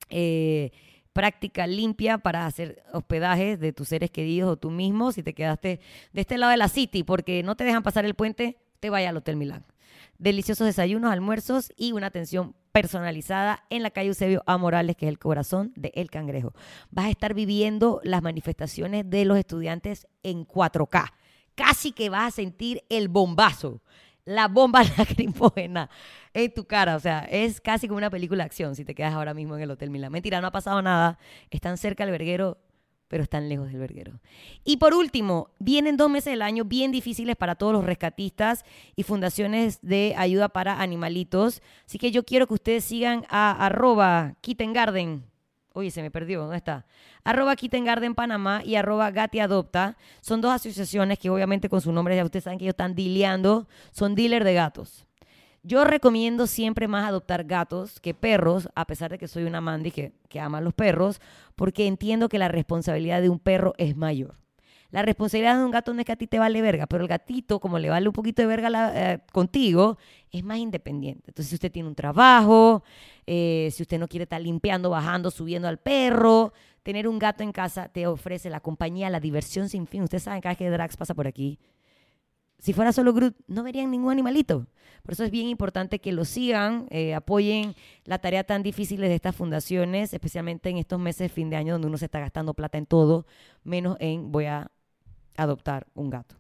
eh, 0.10 0.72
práctica, 1.20 1.68
limpia 1.68 2.18
para 2.18 2.46
hacer 2.46 2.82
hospedaje 2.94 3.58
de 3.58 3.74
tus 3.74 3.90
seres 3.90 4.10
queridos 4.10 4.50
o 4.50 4.56
tú 4.56 4.72
mismo. 4.72 5.12
Si 5.12 5.22
te 5.22 5.34
quedaste 5.34 5.82
de 6.14 6.22
este 6.22 6.38
lado 6.38 6.52
de 6.52 6.56
la 6.56 6.70
City 6.70 7.04
porque 7.04 7.44
no 7.44 7.58
te 7.58 7.66
dejan 7.66 7.84
pasar 7.84 8.06
el 8.06 8.14
puente, 8.14 8.58
te 8.80 8.90
vaya 8.90 9.10
al 9.10 9.18
Hotel 9.18 9.36
Milán. 9.36 9.66
Deliciosos 10.18 10.66
desayunos, 10.66 11.12
almuerzos 11.12 11.74
y 11.76 11.92
una 11.92 12.08
atención 12.08 12.56
personalizada 12.72 13.66
en 13.70 13.84
la 13.84 13.92
calle 13.92 14.08
Eusebio 14.08 14.44
A. 14.46 14.58
Morales, 14.58 14.96
que 14.96 15.08
es 15.08 15.10
el 15.10 15.20
corazón 15.20 15.74
de 15.76 15.92
El 15.94 16.10
Cangrejo. 16.10 16.54
Vas 16.90 17.08
a 17.08 17.10
estar 17.10 17.34
viviendo 17.34 18.00
las 18.06 18.22
manifestaciones 18.22 19.10
de 19.10 19.26
los 19.26 19.38
estudiantes 19.38 20.08
en 20.24 20.48
4K. 20.48 21.12
Casi 21.54 21.92
que 21.92 22.10
vas 22.10 22.30
a 22.30 22.36
sentir 22.38 22.86
el 22.88 23.10
bombazo, 23.10 23.82
la 24.30 24.48
bomba 24.48 24.84
lacrimógena 24.98 25.90
en 26.34 26.54
tu 26.54 26.66
cara. 26.66 26.96
O 26.96 27.00
sea, 27.00 27.28
es 27.30 27.60
casi 27.60 27.88
como 27.88 27.98
una 27.98 28.10
película 28.10 28.44
de 28.44 28.46
acción 28.46 28.76
si 28.76 28.86
te 28.86 28.96
quedas 28.96 29.14
ahora 29.14 29.34
mismo 29.34 29.56
en 29.56 29.64
el 29.64 29.72
Hotel 29.72 29.90
Milán. 29.90 30.12
Mentira, 30.12 30.42
no 30.42 30.48
ha 30.48 30.52
pasado 30.52 30.82
nada. 30.82 31.18
Están 31.50 31.78
cerca 31.78 32.06
del 32.06 32.12
verguero 32.12 32.58
pero 33.10 33.24
están 33.24 33.50
lejos 33.50 33.68
del 33.70 33.80
verguero. 33.80 34.20
Y 34.64 34.78
por 34.78 34.94
último, 34.94 35.50
vienen 35.58 35.98
dos 35.98 36.12
meses 36.12 36.32
del 36.32 36.44
año 36.44 36.64
bien 36.64 36.92
difíciles 36.92 37.36
para 37.36 37.56
todos 37.56 37.74
los 37.74 37.84
rescatistas 37.84 38.64
y 38.96 39.02
fundaciones 39.02 39.80
de 39.82 40.14
ayuda 40.16 40.48
para 40.50 40.80
animalitos. 40.80 41.64
Así 41.88 41.98
que 41.98 42.12
yo 42.12 42.24
quiero 42.24 42.46
que 42.46 42.54
ustedes 42.54 42.86
sigan 42.86 43.26
a 43.28 43.66
arroba 43.66 44.36
Garden. 44.46 45.29
Oye, 45.80 45.92
se 45.92 46.02
me 46.02 46.12
perdió, 46.12 46.42
¿dónde 46.42 46.58
está? 46.58 46.86
Arroba 47.24 47.56
Garden 47.56 48.14
Panamá 48.14 48.62
y 48.66 48.76
arroba 48.76 49.12
Gati 49.12 49.40
Adopta. 49.40 49.96
Son 50.20 50.42
dos 50.42 50.52
asociaciones 50.52 51.18
que 51.18 51.30
obviamente 51.30 51.70
con 51.70 51.80
su 51.80 51.94
nombre 51.94 52.18
ya 52.18 52.26
ustedes 52.26 52.44
saben 52.44 52.60
que 52.60 52.66
ellos 52.66 52.74
están 52.74 52.96
dileando. 52.96 53.66
Son 53.92 54.14
dealer 54.14 54.44
de 54.44 54.54
gatos. 54.54 55.06
Yo 55.64 55.86
recomiendo 55.86 56.48
siempre 56.48 56.90
más 56.90 57.08
adoptar 57.08 57.46
gatos 57.46 58.02
que 58.02 58.14
perros, 58.14 58.68
a 58.76 58.86
pesar 58.86 59.10
de 59.12 59.18
que 59.18 59.30
soy 59.30 59.44
una 59.44 59.62
Mandy 59.62 59.92
que, 59.92 60.12
que 60.28 60.42
ama 60.42 60.58
a 60.58 60.62
los 60.62 60.74
perros, 60.74 61.22
porque 61.56 61.88
entiendo 61.88 62.28
que 62.28 62.40
la 62.40 62.50
responsabilidad 62.50 63.22
de 63.22 63.30
un 63.30 63.40
perro 63.40 63.74
es 63.78 63.96
mayor. 63.96 64.36
La 64.92 65.04
responsabilidad 65.04 65.58
de 65.58 65.66
un 65.66 65.72
gato 65.72 65.94
no 65.94 66.00
es 66.00 66.06
que 66.06 66.12
a 66.12 66.16
ti 66.16 66.26
te 66.26 66.40
vale 66.40 66.62
verga, 66.62 66.88
pero 66.88 67.04
el 67.04 67.08
gatito, 67.08 67.60
como 67.60 67.78
le 67.78 67.90
vale 67.90 68.08
un 68.08 68.14
poquito 68.14 68.42
de 68.42 68.48
verga 68.48 68.92
eh, 68.96 69.20
contigo, 69.32 69.98
es 70.32 70.44
más 70.44 70.58
independiente. 70.58 71.26
Entonces, 71.28 71.50
si 71.50 71.56
usted 71.56 71.72
tiene 71.72 71.88
un 71.88 71.96
trabajo, 71.96 72.84
eh, 73.28 73.70
si 73.72 73.84
usted 73.84 74.00
no 74.00 74.08
quiere 74.08 74.24
estar 74.24 74.42
limpiando, 74.42 74.90
bajando, 74.90 75.30
subiendo 75.30 75.68
al 75.68 75.78
perro, 75.78 76.54
tener 76.82 77.08
un 77.08 77.20
gato 77.20 77.44
en 77.44 77.52
casa 77.52 77.90
te 77.90 78.08
ofrece 78.08 78.50
la 78.50 78.62
compañía, 78.62 79.12
la 79.12 79.20
diversión 79.20 79.70
sin 79.70 79.86
fin. 79.86 80.02
Ustedes 80.02 80.24
saben, 80.24 80.42
cada 80.42 80.54
vez 80.54 80.58
que 80.58 80.70
Drax 80.70 80.98
pasa 80.98 81.14
por 81.14 81.28
aquí, 81.28 81.60
si 82.58 82.74
fuera 82.74 82.92
solo 82.92 83.14
Groot, 83.14 83.36
no 83.48 83.64
verían 83.64 83.90
ningún 83.92 84.12
animalito. 84.12 84.68
Por 85.04 85.14
eso 85.14 85.24
es 85.24 85.32
bien 85.32 85.48
importante 85.48 86.00
que 86.00 86.12
lo 86.12 86.26
sigan, 86.26 86.88
eh, 86.90 87.14
apoyen 87.14 87.74
la 88.04 88.20
tarea 88.20 88.44
tan 88.44 88.64
difícil 88.64 89.00
de 89.00 89.14
estas 89.16 89.36
fundaciones, 89.36 90.14
especialmente 90.14 90.70
en 90.70 90.78
estos 90.78 91.00
meses 91.00 91.20
de 91.20 91.30
fin 91.30 91.50
de 91.50 91.56
año 91.56 91.74
donde 91.74 91.88
uno 91.88 91.98
se 91.98 92.06
está 92.06 92.20
gastando 92.20 92.54
plata 92.54 92.78
en 92.78 92.86
todo, 92.86 93.26
menos 93.64 93.96
en 94.00 94.32
voy 94.32 94.46
a 94.46 94.72
adoptar 95.42 95.88
un 95.94 96.10
gato. 96.10 96.36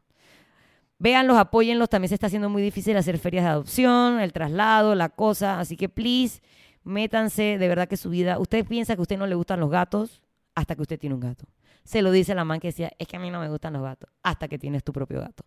Véanlos, 1.00 1.38
apóyenlos. 1.38 1.90
También 1.90 2.10
se 2.10 2.16
está 2.16 2.28
haciendo 2.28 2.50
muy 2.50 2.62
difícil 2.62 2.96
hacer 2.98 3.18
ferias 3.18 3.46
de 3.46 3.52
adopción, 3.52 4.20
el 4.20 4.34
traslado, 4.34 4.96
la 4.96 5.10
cosa. 5.10 5.60
Así 5.60 5.78
que, 5.78 5.88
please, 5.90 6.42
métanse, 6.84 7.58
de 7.58 7.68
verdad 7.68 7.88
que 7.88 7.98
su 7.98 8.10
vida, 8.10 8.38
usted 8.40 8.66
piensa 8.66 8.96
que 8.96 9.02
a 9.02 9.04
usted 9.04 9.18
no 9.18 9.28
le 9.28 9.36
gustan 9.36 9.60
los 9.60 9.70
gatos 9.70 10.22
hasta 10.56 10.76
que 10.76 10.82
usted 10.82 11.00
tiene 11.00 11.16
un 11.16 11.22
gato. 11.22 11.46
Se 11.84 12.02
lo 12.02 12.12
dice 12.12 12.36
la 12.36 12.44
man 12.44 12.60
que 12.60 12.68
decía, 12.68 12.92
es 13.00 13.08
que 13.08 13.16
a 13.16 13.20
mí 13.20 13.32
no 13.32 13.40
me 13.40 13.50
gustan 13.50 13.74
los 13.74 13.82
gatos, 13.82 14.10
hasta 14.22 14.48
que 14.48 14.60
tienes 14.60 14.84
tu 14.84 14.92
propio 14.92 15.22
gato. 15.22 15.44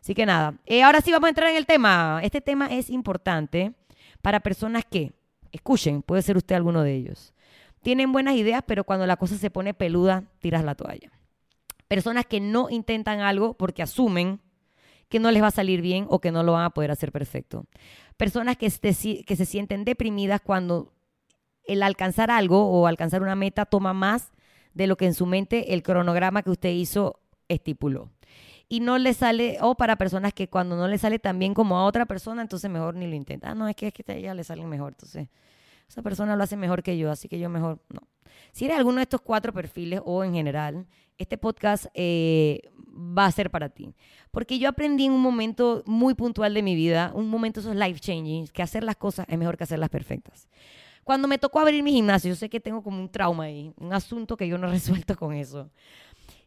Así 0.00 0.14
que 0.14 0.26
nada, 0.26 0.54
eh, 0.66 0.82
ahora 0.82 1.00
sí 1.00 1.12
vamos 1.12 1.26
a 1.26 1.28
entrar 1.28 1.50
en 1.50 1.56
el 1.56 1.66
tema. 1.66 2.20
Este 2.22 2.40
tema 2.40 2.66
es 2.66 2.90
importante 2.90 3.74
para 4.22 4.40
personas 4.40 4.84
que, 4.84 5.12
escuchen, 5.52 6.02
puede 6.02 6.22
ser 6.22 6.36
usted 6.36 6.56
alguno 6.56 6.82
de 6.82 6.94
ellos. 6.94 7.34
Tienen 7.82 8.10
buenas 8.10 8.34
ideas, 8.34 8.64
pero 8.66 8.84
cuando 8.84 9.06
la 9.06 9.16
cosa 9.16 9.36
se 9.36 9.50
pone 9.50 9.74
peluda, 9.74 10.24
tiras 10.40 10.64
la 10.64 10.74
toalla. 10.74 11.12
Personas 11.94 12.26
que 12.26 12.40
no 12.40 12.70
intentan 12.70 13.20
algo 13.20 13.54
porque 13.54 13.80
asumen 13.80 14.40
que 15.08 15.20
no 15.20 15.30
les 15.30 15.40
va 15.40 15.46
a 15.46 15.52
salir 15.52 15.80
bien 15.80 16.06
o 16.08 16.20
que 16.20 16.32
no 16.32 16.42
lo 16.42 16.50
van 16.50 16.64
a 16.64 16.70
poder 16.70 16.90
hacer 16.90 17.12
perfecto. 17.12 17.66
Personas 18.16 18.56
que, 18.56 18.68
se 18.68 19.44
sienten 19.46 19.84
deprimidas 19.84 20.40
cuando 20.40 20.92
el 21.62 21.84
alcanzar 21.84 22.32
algo 22.32 22.68
o 22.68 22.88
alcanzar 22.88 23.22
una 23.22 23.36
meta 23.36 23.64
toma 23.64 23.92
más 23.92 24.32
de 24.72 24.88
lo 24.88 24.96
que 24.96 25.06
en 25.06 25.14
su 25.14 25.24
mente 25.24 25.72
el 25.72 25.84
cronograma 25.84 26.42
que 26.42 26.50
usted 26.50 26.70
hizo 26.70 27.20
estipuló. 27.46 28.10
Y 28.68 28.80
no 28.80 28.98
le 28.98 29.14
sale, 29.14 29.58
o 29.60 29.76
para 29.76 29.94
personas 29.94 30.32
que 30.32 30.48
cuando 30.48 30.74
no 30.74 30.88
le 30.88 30.98
sale 30.98 31.20
tan 31.20 31.38
bien 31.38 31.54
como 31.54 31.78
a 31.78 31.84
otra 31.84 32.06
persona, 32.06 32.42
entonces 32.42 32.68
mejor 32.68 32.96
ni 32.96 33.06
lo 33.06 33.14
intenta. 33.14 33.52
Ah, 33.52 33.54
no, 33.54 33.68
es 33.68 33.76
que, 33.76 33.86
es 33.86 33.94
que 33.94 34.02
a 34.10 34.16
ella 34.16 34.34
le 34.34 34.42
sale 34.42 34.66
mejor, 34.66 34.94
entonces 34.94 35.28
esa 35.88 36.02
persona 36.02 36.34
lo 36.34 36.42
hace 36.42 36.56
mejor 36.56 36.82
que 36.82 36.98
yo, 36.98 37.12
así 37.12 37.28
que 37.28 37.38
yo 37.38 37.48
mejor 37.48 37.78
no. 37.88 38.00
Si 38.52 38.64
eres 38.64 38.76
alguno 38.76 38.96
de 38.96 39.02
estos 39.02 39.20
cuatro 39.20 39.52
perfiles 39.52 40.00
o 40.04 40.24
en 40.24 40.34
general, 40.34 40.86
este 41.18 41.38
podcast 41.38 41.86
eh, 41.94 42.70
va 42.94 43.26
a 43.26 43.32
ser 43.32 43.50
para 43.50 43.68
ti. 43.68 43.94
Porque 44.30 44.58
yo 44.58 44.68
aprendí 44.68 45.06
en 45.06 45.12
un 45.12 45.20
momento 45.20 45.82
muy 45.86 46.14
puntual 46.14 46.54
de 46.54 46.62
mi 46.62 46.74
vida, 46.74 47.12
un 47.14 47.28
momento 47.28 47.60
esos 47.60 47.76
life 47.76 48.00
changing, 48.00 48.48
que 48.48 48.62
hacer 48.62 48.84
las 48.84 48.96
cosas 48.96 49.26
es 49.28 49.38
mejor 49.38 49.56
que 49.56 49.64
hacerlas 49.64 49.90
perfectas. 49.90 50.48
Cuando 51.04 51.28
me 51.28 51.38
tocó 51.38 51.60
abrir 51.60 51.82
mi 51.82 51.92
gimnasio, 51.92 52.30
yo 52.30 52.36
sé 52.36 52.48
que 52.48 52.60
tengo 52.60 52.82
como 52.82 52.98
un 52.98 53.10
trauma 53.10 53.44
ahí, 53.44 53.72
un 53.78 53.92
asunto 53.92 54.36
que 54.36 54.48
yo 54.48 54.58
no 54.58 54.66
he 54.68 54.72
resuelto 54.72 55.16
con 55.16 55.34
eso. 55.34 55.70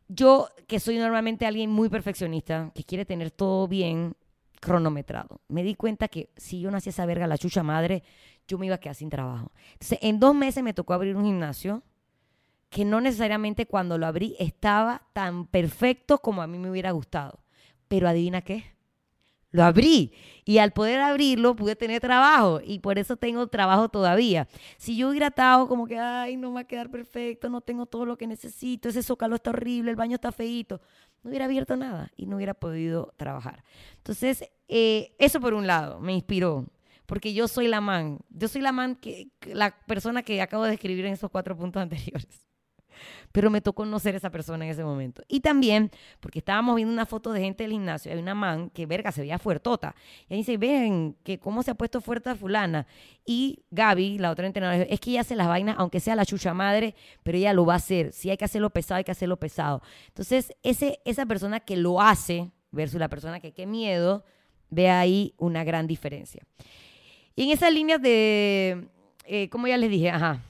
Yo, 0.09 0.49
que 0.67 0.79
soy 0.79 0.97
normalmente 0.97 1.45
alguien 1.45 1.69
muy 1.69 1.89
perfeccionista, 1.89 2.71
que 2.73 2.83
quiere 2.83 3.05
tener 3.05 3.29
todo 3.29 3.67
bien 3.67 4.15
cronometrado, 4.59 5.41
me 5.49 5.63
di 5.63 5.75
cuenta 5.75 6.07
que 6.07 6.31
si 6.35 6.59
yo 6.59 6.71
no 6.71 6.77
hacía 6.77 6.89
esa 6.89 7.05
verga, 7.05 7.27
la 7.27 7.37
chucha 7.37 7.61
madre, 7.61 8.01
yo 8.47 8.57
me 8.57 8.65
iba 8.65 8.75
a 8.75 8.79
quedar 8.79 8.95
sin 8.95 9.09
trabajo. 9.09 9.51
Entonces, 9.73 9.99
en 10.01 10.19
dos 10.19 10.33
meses 10.35 10.63
me 10.63 10.73
tocó 10.73 10.93
abrir 10.93 11.15
un 11.15 11.25
gimnasio 11.25 11.83
que 12.69 12.85
no 12.85 13.01
necesariamente 13.01 13.65
cuando 13.65 13.97
lo 13.97 14.05
abrí 14.05 14.35
estaba 14.39 15.03
tan 15.13 15.45
perfecto 15.45 16.19
como 16.19 16.41
a 16.41 16.47
mí 16.47 16.57
me 16.57 16.69
hubiera 16.69 16.91
gustado. 16.91 17.39
Pero 17.87 18.09
adivina 18.09 18.41
qué, 18.41 18.65
lo 19.51 19.63
abrí 19.63 20.11
y 20.45 20.57
al 20.57 20.71
poder 20.71 20.99
abrirlo 20.99 21.55
pude 21.55 21.75
tener 21.75 22.01
trabajo 22.01 22.59
y 22.63 22.79
por 22.79 22.99
eso 22.99 23.15
tengo 23.15 23.47
trabajo 23.47 23.89
todavía. 23.89 24.47
Si 24.77 24.97
yo 24.97 25.09
hubiera 25.09 25.27
estado 25.27 25.67
como 25.67 25.87
que, 25.87 25.97
ay, 25.97 26.37
no 26.37 26.53
va 26.53 26.61
a 26.61 26.63
quedar 26.65 26.89
perfecto, 26.89 27.49
no 27.49 27.61
tengo 27.61 27.85
todo 27.85 28.05
lo 28.05 28.17
que 28.17 28.27
necesito, 28.27 28.89
ese 28.89 29.03
zócalo 29.03 29.35
está 29.35 29.51
horrible, 29.51 29.91
el 29.91 29.97
baño 29.97 30.15
está 30.15 30.31
feito, 30.31 30.81
no 31.23 31.29
hubiera 31.29 31.45
abierto 31.45 31.77
nada 31.77 32.11
y 32.17 32.25
no 32.25 32.35
hubiera 32.35 32.53
podido 32.53 33.13
trabajar. 33.17 33.63
Entonces, 33.97 34.49
eh, 34.67 35.15
eso 35.17 35.39
por 35.39 35.53
un 35.53 35.65
lado 35.65 35.99
me 35.99 36.13
inspiró, 36.13 36.65
porque 37.07 37.33
yo 37.33 37.47
soy 37.47 37.67
la 37.67 37.81
man, 37.81 38.19
yo 38.29 38.47
soy 38.47 38.61
la 38.61 38.71
man 38.71 38.95
que 38.95 39.29
la 39.41 39.71
persona 39.87 40.21
que 40.21 40.41
acabo 40.41 40.63
de 40.65 40.75
escribir 40.75 41.05
en 41.05 41.13
esos 41.13 41.31
cuatro 41.31 41.57
puntos 41.57 41.81
anteriores 41.81 42.47
pero 43.31 43.49
me 43.49 43.61
tocó 43.61 43.85
no 43.85 43.99
ser 43.99 44.15
esa 44.15 44.29
persona 44.29 44.65
en 44.65 44.71
ese 44.71 44.83
momento. 44.83 45.23
Y 45.27 45.41
también 45.41 45.91
porque 46.19 46.39
estábamos 46.39 46.75
viendo 46.75 46.93
una 46.93 47.05
foto 47.05 47.31
de 47.31 47.41
gente 47.41 47.63
del 47.63 47.71
gimnasio, 47.71 48.11
hay 48.11 48.19
una 48.19 48.35
man 48.35 48.69
que, 48.69 48.85
verga, 48.85 49.11
se 49.11 49.21
veía 49.21 49.39
fuertota. 49.39 49.95
Y 50.27 50.33
ahí 50.33 50.39
dice, 50.39 50.57
ven, 50.57 51.15
que 51.23 51.39
cómo 51.39 51.63
se 51.63 51.71
ha 51.71 51.75
puesto 51.75 52.01
fuerte 52.01 52.29
a 52.29 52.35
fulana. 52.35 52.87
Y 53.25 53.63
Gaby, 53.71 54.19
la 54.19 54.31
otra 54.31 54.47
entrenadora, 54.47 54.83
es 54.83 54.99
que 54.99 55.11
ella 55.11 55.21
hace 55.21 55.35
las 55.35 55.47
vainas, 55.47 55.75
aunque 55.77 55.99
sea 55.99 56.15
la 56.15 56.25
chucha 56.25 56.53
madre, 56.53 56.95
pero 57.23 57.37
ella 57.37 57.53
lo 57.53 57.65
va 57.65 57.73
a 57.73 57.77
hacer. 57.77 58.13
Si 58.13 58.29
hay 58.29 58.37
que 58.37 58.45
hacerlo 58.45 58.69
pesado, 58.69 58.97
hay 58.97 59.03
que 59.03 59.11
hacerlo 59.11 59.37
pesado. 59.37 59.81
Entonces, 60.07 60.53
ese, 60.63 60.99
esa 61.05 61.25
persona 61.25 61.59
que 61.59 61.77
lo 61.77 62.01
hace 62.01 62.51
versus 62.71 62.99
la 62.99 63.09
persona 63.09 63.39
que 63.39 63.53
qué 63.53 63.65
miedo, 63.65 64.23
ve 64.69 64.89
ahí 64.89 65.33
una 65.37 65.63
gran 65.63 65.87
diferencia. 65.87 66.43
Y 67.37 67.43
en 67.43 67.51
esas 67.51 67.71
líneas 67.71 68.01
de, 68.01 68.89
eh, 69.23 69.47
como 69.49 69.67
ya 69.67 69.77
les 69.77 69.89
dije, 69.89 70.09
ajá, 70.09 70.41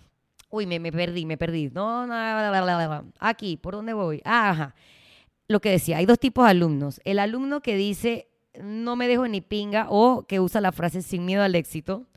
Uy, 0.49 0.65
me, 0.65 0.79
me 0.79 0.91
perdí, 0.91 1.25
me 1.25 1.37
perdí. 1.37 1.69
No, 1.73 2.07
no, 2.07 3.11
aquí, 3.19 3.57
¿por 3.57 3.75
dónde 3.75 3.93
voy? 3.93 4.21
Ah, 4.23 4.49
ajá. 4.51 4.75
Lo 5.47 5.59
que 5.59 5.69
decía, 5.69 5.97
hay 5.97 6.05
dos 6.05 6.19
tipos 6.19 6.45
de 6.45 6.51
alumnos. 6.51 7.01
El 7.03 7.19
alumno 7.19 7.61
que 7.61 7.75
dice, 7.75 8.29
no 8.61 8.95
me 8.95 9.07
dejo 9.07 9.27
ni 9.27 9.41
pinga, 9.41 9.87
o 9.89 10.25
que 10.25 10.39
usa 10.39 10.61
la 10.61 10.71
frase 10.71 11.01
sin 11.01 11.25
miedo 11.25 11.43
al 11.43 11.55
éxito. 11.55 12.07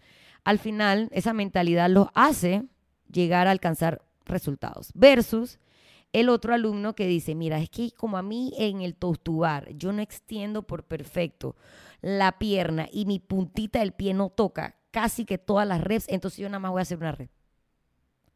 Al 0.44 0.58
final, 0.58 1.08
esa 1.12 1.32
mentalidad 1.32 1.90
los 1.90 2.08
hace 2.14 2.64
llegar 3.12 3.48
a 3.48 3.50
alcanzar 3.50 4.02
resultados. 4.26 4.92
Versus 4.94 5.58
el 6.12 6.28
otro 6.28 6.54
alumno 6.54 6.94
que 6.94 7.06
dice, 7.06 7.34
mira, 7.34 7.58
es 7.58 7.68
que 7.68 7.90
como 7.90 8.16
a 8.16 8.22
mí 8.22 8.52
en 8.58 8.80
el 8.80 8.94
tostubar, 8.94 9.70
yo 9.74 9.92
no 9.92 10.02
extiendo 10.02 10.62
por 10.62 10.84
perfecto 10.84 11.56
la 12.00 12.38
pierna 12.38 12.88
y 12.90 13.06
mi 13.06 13.18
puntita 13.18 13.80
del 13.80 13.92
pie 13.92 14.14
no 14.14 14.30
toca 14.30 14.76
casi 14.90 15.24
que 15.24 15.38
todas 15.38 15.66
las 15.66 15.80
reps, 15.80 16.08
entonces 16.08 16.38
yo 16.38 16.48
nada 16.48 16.58
más 16.58 16.72
voy 16.72 16.80
a 16.80 16.82
hacer 16.82 16.98
una 16.98 17.12
rep 17.12 17.30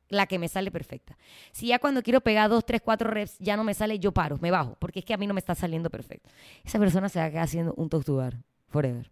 la 0.08 0.26
que 0.26 0.38
me 0.38 0.48
sale 0.48 0.70
perfecta. 0.70 1.16
Si 1.52 1.68
ya 1.68 1.78
cuando 1.78 2.02
quiero 2.02 2.20
pegar 2.20 2.48
dos, 2.48 2.64
tres, 2.64 2.80
cuatro 2.82 3.10
reps 3.10 3.38
ya 3.38 3.56
no 3.56 3.64
me 3.64 3.74
sale, 3.74 3.98
yo 3.98 4.12
paro, 4.12 4.38
me 4.40 4.50
bajo, 4.50 4.76
porque 4.78 5.00
es 5.00 5.04
que 5.04 5.14
a 5.14 5.16
mí 5.16 5.26
no 5.26 5.34
me 5.34 5.40
está 5.40 5.54
saliendo 5.54 5.90
perfecto. 5.90 6.30
Esa 6.64 6.78
persona 6.78 7.08
se 7.08 7.18
va 7.18 7.26
a 7.26 7.30
quedar 7.30 7.44
haciendo 7.44 7.74
un 7.74 7.88
tostubar 7.88 8.42
forever. 8.68 9.10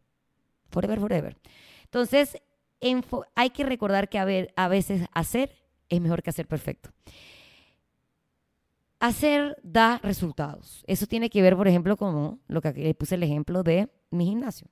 Forever, 0.71 1.01
forever. 1.01 1.37
Entonces, 1.85 2.37
hay 3.35 3.51
que 3.51 3.65
recordar 3.65 4.09
que 4.09 4.19
a, 4.19 4.69
veces 4.69 5.07
hacer 5.13 5.63
es 5.89 6.01
mejor 6.01 6.23
que 6.23 6.31
hacer 6.31 6.47
perfecto. 6.47 6.91
Hacer 8.99 9.57
da 9.63 9.99
resultados. 10.03 10.85
Eso 10.87 11.07
tiene 11.07 11.29
que 11.29 11.43
ver, 11.43 11.57
por 11.57 11.69
ejemplo, 11.69 11.97
con 11.97 12.41
lo 12.47 12.61
que 12.63 12.73
le 12.73 12.95
puse 12.95 13.17
el 13.17 13.23
ejemplo 13.23 13.63
de 13.63 13.91
mi 14.13 14.27
gimnasio. 14.27 14.69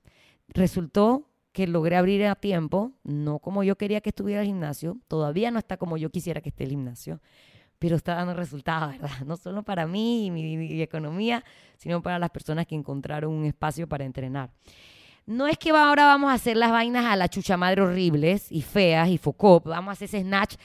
Resultó 0.47 1.27
que 1.51 1.67
logré 1.67 1.97
abrir 1.97 2.25
a 2.25 2.35
tiempo, 2.35 2.93
no 3.03 3.39
como 3.39 3.63
yo 3.63 3.77
quería 3.77 4.01
que 4.01 4.09
estuviera 4.09 4.41
el 4.41 4.47
gimnasio, 4.47 4.97
todavía 5.07 5.51
no 5.51 5.59
está 5.59 5.77
como 5.77 5.97
yo 5.97 6.09
quisiera 6.09 6.41
que 6.41 6.49
esté 6.49 6.63
el 6.63 6.69
gimnasio, 6.71 7.19
pero 7.79 7.95
está 7.95 8.15
dando 8.15 8.33
resultados, 8.33 8.91
¿verdad? 8.91 9.09
No 9.25 9.35
solo 9.37 9.63
para 9.63 9.87
mí 9.87 10.27
y 10.27 10.31
mi, 10.31 10.81
economía, 10.81 11.43
sino 11.77 12.01
para 12.01 12.19
las 12.19 12.29
personas 12.29 12.67
que 12.67 12.75
encontraron 12.75 13.33
un 13.33 13.45
espacio 13.45 13.87
para 13.87 14.05
entrenar. 14.05 14.51
No 15.25 15.47
es 15.47 15.57
que 15.57 15.71
ahora 15.71 16.05
vamos 16.05 16.31
a 16.31 16.35
hacer 16.35 16.57
las 16.57 16.71
vainas 16.71 17.05
a 17.05 17.15
la 17.15 17.27
chucha 17.27 17.57
madre 17.57 17.81
horribles 17.81 18.51
y 18.51 18.61
feas 18.61 19.09
y 19.09 19.17
focop, 19.17 19.65
vamos 19.67 19.89
a 19.89 19.93
hacer 19.93 20.05
ese 20.05 20.21
snatch 20.21 20.55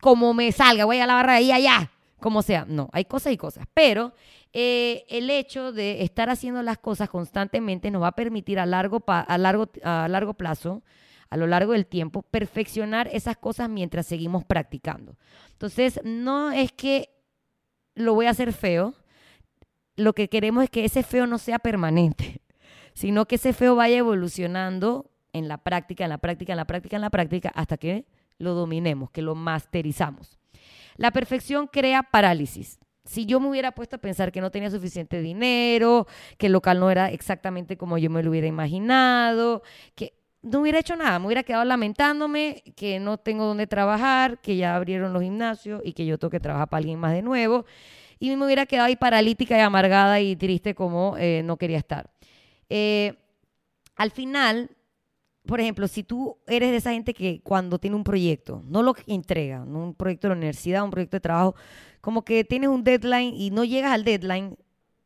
como 0.00 0.32
me 0.34 0.50
salga, 0.52 0.84
voy 0.84 0.98
a 0.98 1.06
la 1.06 1.14
barra 1.14 1.34
ahí 1.34 1.52
allá, 1.52 1.90
como 2.20 2.42
sea. 2.42 2.64
No, 2.68 2.88
hay 2.92 3.04
cosas 3.04 3.32
y 3.32 3.36
cosas, 3.36 3.66
pero 3.74 4.12
eh, 4.52 5.04
el 5.08 5.30
hecho 5.30 5.72
de 5.72 6.02
estar 6.02 6.30
haciendo 6.30 6.62
las 6.62 6.78
cosas 6.78 7.08
constantemente 7.08 7.90
nos 7.90 8.02
va 8.02 8.08
a 8.08 8.16
permitir 8.16 8.58
a 8.58 8.66
largo, 8.66 9.02
a, 9.06 9.38
largo, 9.38 9.70
a 9.82 10.08
largo 10.08 10.34
plazo, 10.34 10.82
a 11.30 11.36
lo 11.36 11.46
largo 11.46 11.72
del 11.72 11.86
tiempo, 11.86 12.22
perfeccionar 12.22 13.08
esas 13.12 13.36
cosas 13.36 13.68
mientras 13.68 14.06
seguimos 14.06 14.44
practicando. 14.44 15.16
Entonces, 15.52 16.00
no 16.04 16.50
es 16.50 16.72
que 16.72 17.10
lo 17.94 18.14
voy 18.14 18.26
a 18.26 18.30
hacer 18.30 18.52
feo, 18.52 18.94
lo 19.96 20.12
que 20.12 20.28
queremos 20.28 20.64
es 20.64 20.70
que 20.70 20.84
ese 20.84 21.02
feo 21.02 21.26
no 21.26 21.38
sea 21.38 21.58
permanente, 21.58 22.40
sino 22.94 23.26
que 23.26 23.34
ese 23.34 23.52
feo 23.52 23.76
vaya 23.76 23.98
evolucionando 23.98 25.10
en 25.32 25.48
la 25.48 25.58
práctica, 25.58 26.04
en 26.04 26.10
la 26.10 26.18
práctica, 26.18 26.52
en 26.52 26.56
la 26.56 26.66
práctica, 26.66 26.96
en 26.96 27.02
la 27.02 27.10
práctica, 27.10 27.52
hasta 27.54 27.76
que 27.76 28.06
lo 28.38 28.54
dominemos, 28.54 29.10
que 29.10 29.22
lo 29.22 29.34
masterizamos. 29.34 30.37
La 30.98 31.10
perfección 31.10 31.66
crea 31.66 32.02
parálisis 32.02 32.78
si 33.08 33.24
yo 33.24 33.40
me 33.40 33.48
hubiera 33.48 33.72
puesto 33.72 33.96
a 33.96 33.98
pensar 33.98 34.30
que 34.30 34.42
no 34.42 34.50
tenía 34.50 34.70
suficiente 34.70 35.22
dinero, 35.22 36.06
que 36.36 36.46
el 36.46 36.52
local 36.52 36.78
no 36.78 36.90
era 36.90 37.10
exactamente 37.10 37.78
como 37.78 37.96
yo 37.96 38.10
me 38.10 38.22
lo 38.22 38.30
hubiera 38.30 38.46
imaginado, 38.46 39.62
que 39.94 40.12
no 40.42 40.60
hubiera 40.60 40.78
hecho 40.78 40.94
nada, 40.94 41.18
me 41.18 41.26
hubiera 41.26 41.42
quedado 41.42 41.64
lamentándome 41.64 42.62
que 42.76 43.00
no 43.00 43.16
tengo 43.16 43.46
dónde 43.46 43.66
trabajar, 43.66 44.40
que 44.40 44.56
ya 44.56 44.76
abrieron 44.76 45.14
los 45.14 45.22
gimnasios 45.22 45.80
y 45.84 45.94
que 45.94 46.04
yo 46.04 46.18
tengo 46.18 46.30
que 46.30 46.38
trabajar 46.38 46.68
para 46.68 46.78
alguien 46.78 46.98
más 47.00 47.12
de 47.12 47.22
nuevo. 47.22 47.64
Y 48.18 48.34
me 48.36 48.44
hubiera 48.44 48.66
quedado 48.66 48.86
ahí 48.86 48.96
paralítica 48.96 49.56
y 49.56 49.60
amargada 49.60 50.20
y 50.20 50.36
triste 50.36 50.74
como 50.74 51.16
eh, 51.18 51.42
no 51.44 51.56
quería 51.56 51.78
estar. 51.78 52.10
Eh, 52.68 53.14
al 53.96 54.10
final, 54.10 54.70
por 55.48 55.60
ejemplo, 55.60 55.88
si 55.88 56.04
tú 56.04 56.36
eres 56.46 56.70
de 56.70 56.76
esa 56.76 56.92
gente 56.92 57.14
que 57.14 57.40
cuando 57.42 57.78
tiene 57.78 57.96
un 57.96 58.04
proyecto, 58.04 58.62
no 58.66 58.82
lo 58.82 58.94
entrega, 59.06 59.62
un 59.62 59.94
proyecto 59.94 60.26
de 60.26 60.34
la 60.34 60.36
universidad, 60.36 60.84
un 60.84 60.90
proyecto 60.90 61.16
de 61.16 61.22
trabajo, 61.22 61.54
como 62.02 62.22
que 62.22 62.44
tienes 62.44 62.68
un 62.68 62.84
deadline 62.84 63.32
y 63.34 63.50
no 63.50 63.64
llegas 63.64 63.92
al 63.92 64.04
deadline, 64.04 64.58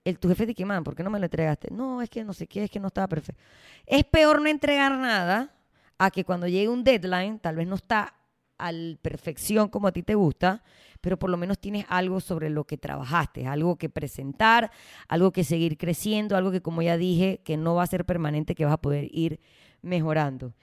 el, 0.04 0.18
tu 0.18 0.28
jefe 0.28 0.52
te 0.52 0.64
man, 0.64 0.82
¿por 0.82 0.96
qué 0.96 1.04
no 1.04 1.10
me 1.10 1.20
lo 1.20 1.26
entregaste? 1.26 1.68
No, 1.70 2.02
es 2.02 2.10
que 2.10 2.24
no 2.24 2.32
sé 2.32 2.48
qué, 2.48 2.64
es 2.64 2.70
que 2.72 2.80
no 2.80 2.88
estaba 2.88 3.06
perfecto. 3.06 3.40
Es 3.86 4.02
peor 4.02 4.42
no 4.42 4.48
entregar 4.48 4.98
nada 4.98 5.54
a 5.96 6.10
que 6.10 6.24
cuando 6.24 6.48
llegue 6.48 6.68
un 6.68 6.82
deadline, 6.82 7.38
tal 7.38 7.54
vez 7.54 7.68
no 7.68 7.76
está 7.76 8.12
a 8.58 8.72
la 8.72 8.96
perfección 9.00 9.68
como 9.68 9.86
a 9.86 9.92
ti 9.92 10.02
te 10.02 10.16
gusta, 10.16 10.64
pero 11.00 11.20
por 11.20 11.30
lo 11.30 11.36
menos 11.36 11.60
tienes 11.60 11.86
algo 11.88 12.18
sobre 12.18 12.50
lo 12.50 12.64
que 12.64 12.78
trabajaste, 12.78 13.46
algo 13.46 13.76
que 13.76 13.88
presentar, 13.88 14.72
algo 15.06 15.30
que 15.30 15.44
seguir 15.44 15.78
creciendo, 15.78 16.36
algo 16.36 16.50
que 16.50 16.62
como 16.62 16.82
ya 16.82 16.96
dije, 16.96 17.42
que 17.44 17.56
no 17.56 17.76
va 17.76 17.84
a 17.84 17.86
ser 17.86 18.04
permanente, 18.04 18.56
que 18.56 18.64
vas 18.64 18.74
a 18.74 18.80
poder 18.80 19.06
ir 19.12 19.38
mejorando. 19.82 20.54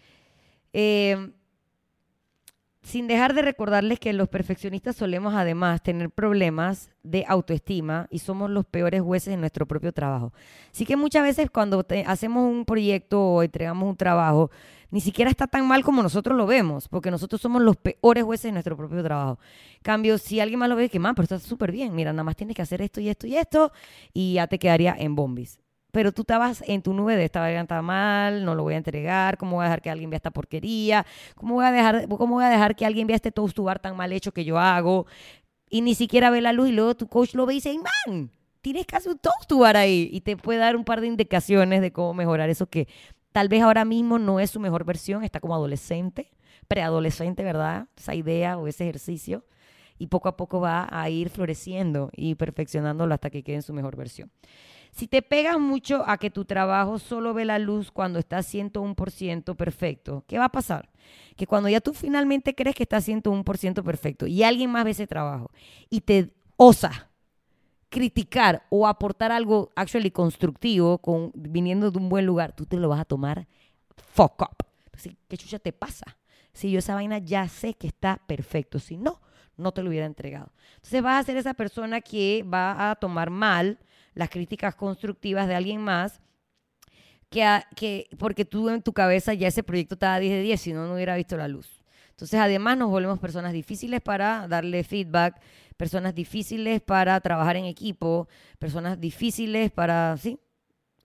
Eh, 0.74 1.32
sin 2.90 3.08
dejar 3.08 3.36
de 3.36 3.44
recordarles 3.44 4.00
que 4.00 4.14
los 4.14 4.30
perfeccionistas 4.30 4.96
solemos 4.96 5.36
además 5.36 5.84
tener 5.84 6.10
problemas 6.10 6.90
de 7.04 7.24
autoestima 7.28 8.08
y 8.10 8.18
somos 8.18 8.50
los 8.50 8.66
peores 8.66 9.02
jueces 9.02 9.36
en 9.36 9.42
nuestro 9.42 9.68
propio 9.68 9.92
trabajo. 9.92 10.34
Así 10.74 10.88
que 10.88 10.96
muchas 10.96 11.22
veces 11.22 11.52
cuando 11.52 11.86
hacemos 12.08 12.50
un 12.50 12.66
proyecto 12.66 13.22
o 13.22 13.44
entregamos 13.44 13.88
un 13.88 13.96
trabajo, 13.96 14.50
ni 14.90 15.02
siquiera 15.02 15.30
está 15.30 15.46
tan 15.46 15.68
mal 15.68 15.84
como 15.84 16.02
nosotros 16.02 16.36
lo 16.36 16.48
vemos, 16.48 16.88
porque 16.88 17.12
nosotros 17.12 17.40
somos 17.40 17.62
los 17.62 17.78
peores 17.78 18.24
jueces 18.24 18.46
en 18.46 18.54
nuestro 18.54 18.76
propio 18.76 19.04
trabajo. 19.04 19.40
Cambio, 19.84 20.18
si 20.18 20.40
alguien 20.40 20.58
más 20.58 20.70
lo 20.70 20.76
ve, 20.76 20.90
que 20.90 20.98
man, 20.98 21.14
pero 21.14 21.26
está 21.26 21.38
súper 21.38 21.72
bien, 21.72 21.94
mira, 21.94 22.12
nada 22.12 22.24
más 22.24 22.36
tienes 22.36 22.56
que 22.56 22.64
hacer 22.64 22.82
esto 22.82 23.02
y 23.02 23.10
esto 23.10 23.28
y 23.28 23.38
esto, 23.38 23.72
y 24.14 24.34
ya 24.34 24.48
te 24.48 24.58
quedaría 24.58 24.96
en 24.98 25.16
bombis 25.16 25.60
pero 25.92 26.12
tú 26.12 26.22
estabas 26.22 26.64
en 26.68 26.82
tu 26.82 26.94
nube 26.94 27.16
de 27.16 27.26
esta 27.26 27.42
garganta 27.42 27.82
mal, 27.82 28.46
no 28.46 28.56
lo 28.56 28.64
voy 28.64 28.76
a 28.76 28.78
entregar, 28.78 29.38
¿cómo 29.38 29.58
voy 29.58 29.64
a 29.64 29.66
dejar 29.66 29.82
que 29.82 29.90
alguien 29.90 30.10
vea 30.10 30.18
esta 30.18 30.32
porquería? 30.32 31.06
¿Cómo 31.36 31.56
voy 31.56 31.66
a 31.66 31.72
dejar, 31.72 32.08
cómo 32.08 32.36
voy 32.36 32.44
a 32.44 32.50
dejar 32.50 32.76
que 32.76 32.86
alguien 32.86 33.08
vea 33.08 33.16
este 33.16 33.32
toast 33.32 33.56
to 33.56 33.64
bar 33.64 33.80
tan 33.80 33.96
mal 33.96 34.12
hecho 34.12 34.32
que 34.32 34.46
yo 34.46 34.60
hago? 34.60 35.08
Y 35.70 35.82
ni 35.82 35.96
siquiera 35.96 36.30
ve 36.30 36.42
la 36.42 36.54
luz 36.54 36.70
y 36.70 36.72
luego 36.72 36.96
tu 36.96 37.08
coach 37.08 37.34
lo 37.36 37.46
ve 37.46 37.54
y 37.54 37.58
dice, 37.58 37.76
man, 37.78 38.32
tienes 38.62 38.86
casi 38.86 39.10
un 39.10 39.18
toast 39.18 39.48
to 39.48 39.60
bar 39.60 39.78
ahí 39.78 40.10
y 40.12 40.22
te 40.22 40.38
puede 40.38 40.60
dar 40.60 40.76
un 40.76 40.84
par 40.84 41.02
de 41.02 41.08
indicaciones 41.08 41.82
de 41.82 41.92
cómo 41.92 42.14
mejorar 42.14 42.50
eso 42.50 42.68
que 42.68 42.88
tal 43.32 43.50
vez 43.50 43.62
ahora 43.62 43.86
mismo 43.86 44.20
no 44.20 44.40
es 44.40 44.52
su 44.52 44.60
mejor 44.60 44.84
versión, 44.84 45.24
está 45.24 45.40
como 45.40 45.56
adolescente, 45.56 46.32
preadolescente, 46.68 47.44
¿verdad? 47.44 47.88
Esa 47.98 48.16
idea 48.16 48.58
o 48.58 48.68
ese 48.68 48.84
ejercicio 48.84 49.46
y 49.98 50.08
poco 50.08 50.30
a 50.30 50.38
poco 50.38 50.60
va 50.60 50.88
a 50.90 51.10
ir 51.10 51.30
floreciendo 51.30 52.10
y 52.14 52.36
perfeccionándolo 52.36 53.14
hasta 53.14 53.30
que 53.30 53.44
quede 53.44 53.58
en 53.58 53.62
su 53.62 53.74
mejor 53.74 53.96
versión. 53.96 54.32
Si 54.92 55.08
te 55.08 55.22
pegas 55.22 55.60
mucho 55.60 56.04
a 56.08 56.18
que 56.18 56.30
tu 56.30 56.46
trabajo 56.46 57.00
solo 57.00 57.34
ve 57.34 57.46
la 57.46 57.60
luz 57.60 57.92
cuando 57.92 58.20
está 58.20 58.40
101% 58.40 59.56
perfecto, 59.56 60.24
¿qué 60.28 60.38
va 60.38 60.46
a 60.46 60.52
pasar? 60.52 60.90
Que 61.36 61.48
cuando 61.48 61.70
ya 61.70 61.80
tú 61.80 61.94
finalmente 61.94 62.56
crees 62.56 62.76
que 62.76 62.84
está 62.84 62.98
101% 62.98 63.84
perfecto 63.84 64.28
y 64.28 64.44
alguien 64.44 64.72
más 64.72 64.84
ve 64.84 64.92
ese 64.92 65.08
trabajo 65.08 65.52
y 65.90 66.02
te 66.02 66.34
osa 66.58 67.10
criticar 67.90 68.66
o 68.70 68.88
aportar 68.88 69.32
algo 69.32 69.72
actually 69.76 70.12
constructivo 70.12 71.00
con, 71.00 71.32
viniendo 71.34 71.92
de 71.92 71.98
un 71.98 72.10
buen 72.10 72.26
lugar, 72.26 72.54
tú 72.54 72.66
te 72.66 72.78
lo 72.78 72.90
vas 72.90 73.02
a 73.02 73.06
tomar 73.06 73.48
fuck 74.14 74.42
up. 74.42 74.66
¿Qué 75.28 75.38
chucha 75.38 75.60
te 75.60 75.72
pasa? 75.72 76.18
Si 76.52 76.72
yo 76.72 76.80
esa 76.80 76.96
vaina 76.96 77.20
ya 77.20 77.48
sé 77.48 77.74
que 77.74 77.88
está 77.88 78.22
perfecto, 78.28 78.80
si 78.80 78.98
no, 78.98 79.22
no 79.58 79.72
te 79.72 79.82
lo 79.82 79.90
hubiera 79.90 80.06
entregado. 80.06 80.52
Entonces 80.76 81.02
vas 81.02 81.22
a 81.22 81.26
ser 81.26 81.38
esa 81.38 81.54
persona 81.54 82.02
que 82.02 82.44
va 82.44 82.92
a 82.92 82.96
tomar 82.96 83.30
mal 83.30 83.80
las 84.14 84.30
críticas 84.30 84.76
constructivas 84.76 85.48
de 85.48 85.56
alguien 85.56 85.82
más, 85.82 86.22
que, 87.30 87.46
que 87.76 88.10
porque 88.18 88.46
tú 88.46 88.70
en 88.70 88.82
tu 88.82 88.94
cabeza 88.94 89.34
ya 89.34 89.48
ese 89.48 89.64
proyecto 89.64 89.96
estaba 89.96 90.20
10 90.20 90.34
de 90.34 90.42
10, 90.42 90.62
si 90.62 90.74
no, 90.74 90.88
no 90.88 90.96
hubiera 90.96 91.16
visto 91.16 91.38
la 91.38 91.48
luz. 91.48 91.84
Entonces, 92.20 92.40
además, 92.40 92.78
nos 92.78 92.90
volvemos 92.90 93.18
personas 93.20 93.54
difíciles 93.54 94.02
para 94.02 94.46
darle 94.50 94.84
feedback, 94.84 95.40
personas 95.78 96.14
difíciles 96.14 96.82
para 96.82 97.20
trabajar 97.22 97.56
en 97.56 97.64
equipo, 97.64 98.28
personas 98.58 99.00
difíciles 99.00 99.72
para, 99.72 100.18
sí, 100.18 100.38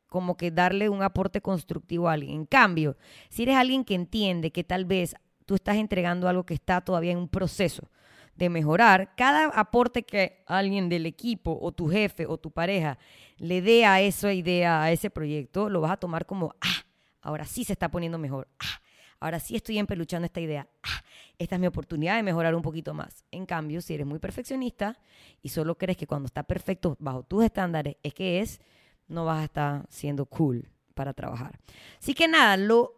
como 0.08 0.36
que 0.36 0.50
darle 0.50 0.88
un 0.88 1.02
aporte 1.02 1.40
constructivo 1.40 2.08
a 2.08 2.14
alguien. 2.14 2.34
En 2.34 2.46
cambio, 2.46 2.96
si 3.28 3.44
eres 3.44 3.56
alguien 3.56 3.84
que 3.84 3.94
entiende 3.94 4.50
que 4.50 4.64
tal 4.64 4.84
vez 4.84 5.14
tú 5.46 5.54
estás 5.54 5.76
entregando 5.76 6.28
algo 6.28 6.44
que 6.44 6.54
está 6.54 6.80
todavía 6.80 7.12
en 7.12 7.18
un 7.18 7.28
proceso, 7.28 7.88
de 8.36 8.48
mejorar, 8.48 9.14
cada 9.16 9.46
aporte 9.46 10.02
que 10.02 10.42
alguien 10.46 10.88
del 10.88 11.06
equipo 11.06 11.58
o 11.60 11.72
tu 11.72 11.88
jefe 11.88 12.26
o 12.26 12.38
tu 12.38 12.50
pareja 12.50 12.98
le 13.36 13.62
dé 13.62 13.86
a 13.86 14.00
esa 14.00 14.32
idea, 14.32 14.82
a 14.82 14.90
ese 14.92 15.10
proyecto, 15.10 15.68
lo 15.68 15.80
vas 15.80 15.92
a 15.92 15.96
tomar 15.96 16.26
como, 16.26 16.54
ah, 16.60 16.84
ahora 17.20 17.44
sí 17.44 17.64
se 17.64 17.72
está 17.72 17.90
poniendo 17.90 18.18
mejor, 18.18 18.48
ah, 18.58 18.80
ahora 19.20 19.38
sí 19.38 19.56
estoy 19.56 19.78
empeluchando 19.78 20.26
esta 20.26 20.40
idea, 20.40 20.68
ah, 20.82 21.02
esta 21.38 21.56
es 21.56 21.60
mi 21.60 21.66
oportunidad 21.66 22.16
de 22.16 22.22
mejorar 22.22 22.54
un 22.54 22.62
poquito 22.62 22.94
más. 22.94 23.24
En 23.30 23.46
cambio, 23.46 23.80
si 23.80 23.94
eres 23.94 24.06
muy 24.06 24.18
perfeccionista 24.18 24.98
y 25.42 25.48
solo 25.48 25.76
crees 25.76 25.96
que 25.96 26.06
cuando 26.06 26.26
está 26.26 26.42
perfecto 26.44 26.96
bajo 27.00 27.22
tus 27.24 27.44
estándares 27.44 27.96
es 28.02 28.14
que 28.14 28.40
es, 28.40 28.60
no 29.08 29.24
vas 29.24 29.40
a 29.40 29.44
estar 29.44 29.86
siendo 29.88 30.26
cool 30.26 30.68
para 30.94 31.12
trabajar. 31.12 31.58
Así 31.98 32.14
que 32.14 32.28
nada, 32.28 32.56
lo 32.56 32.94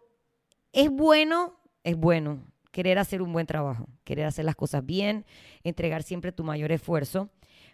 es 0.71 0.89
bueno, 0.89 1.59
es 1.83 1.97
bueno 1.97 2.43
querer 2.77 2.99
hacer 2.99 3.23
un 3.23 3.33
buen 3.33 3.47
trabajo, 3.47 3.87
querer 4.03 4.27
hacer 4.27 4.45
las 4.45 4.55
cosas 4.55 4.85
bien, 4.85 5.25
entregar 5.63 6.03
siempre 6.03 6.31
tu 6.31 6.43
mayor 6.43 6.71
esfuerzo. 6.71 7.31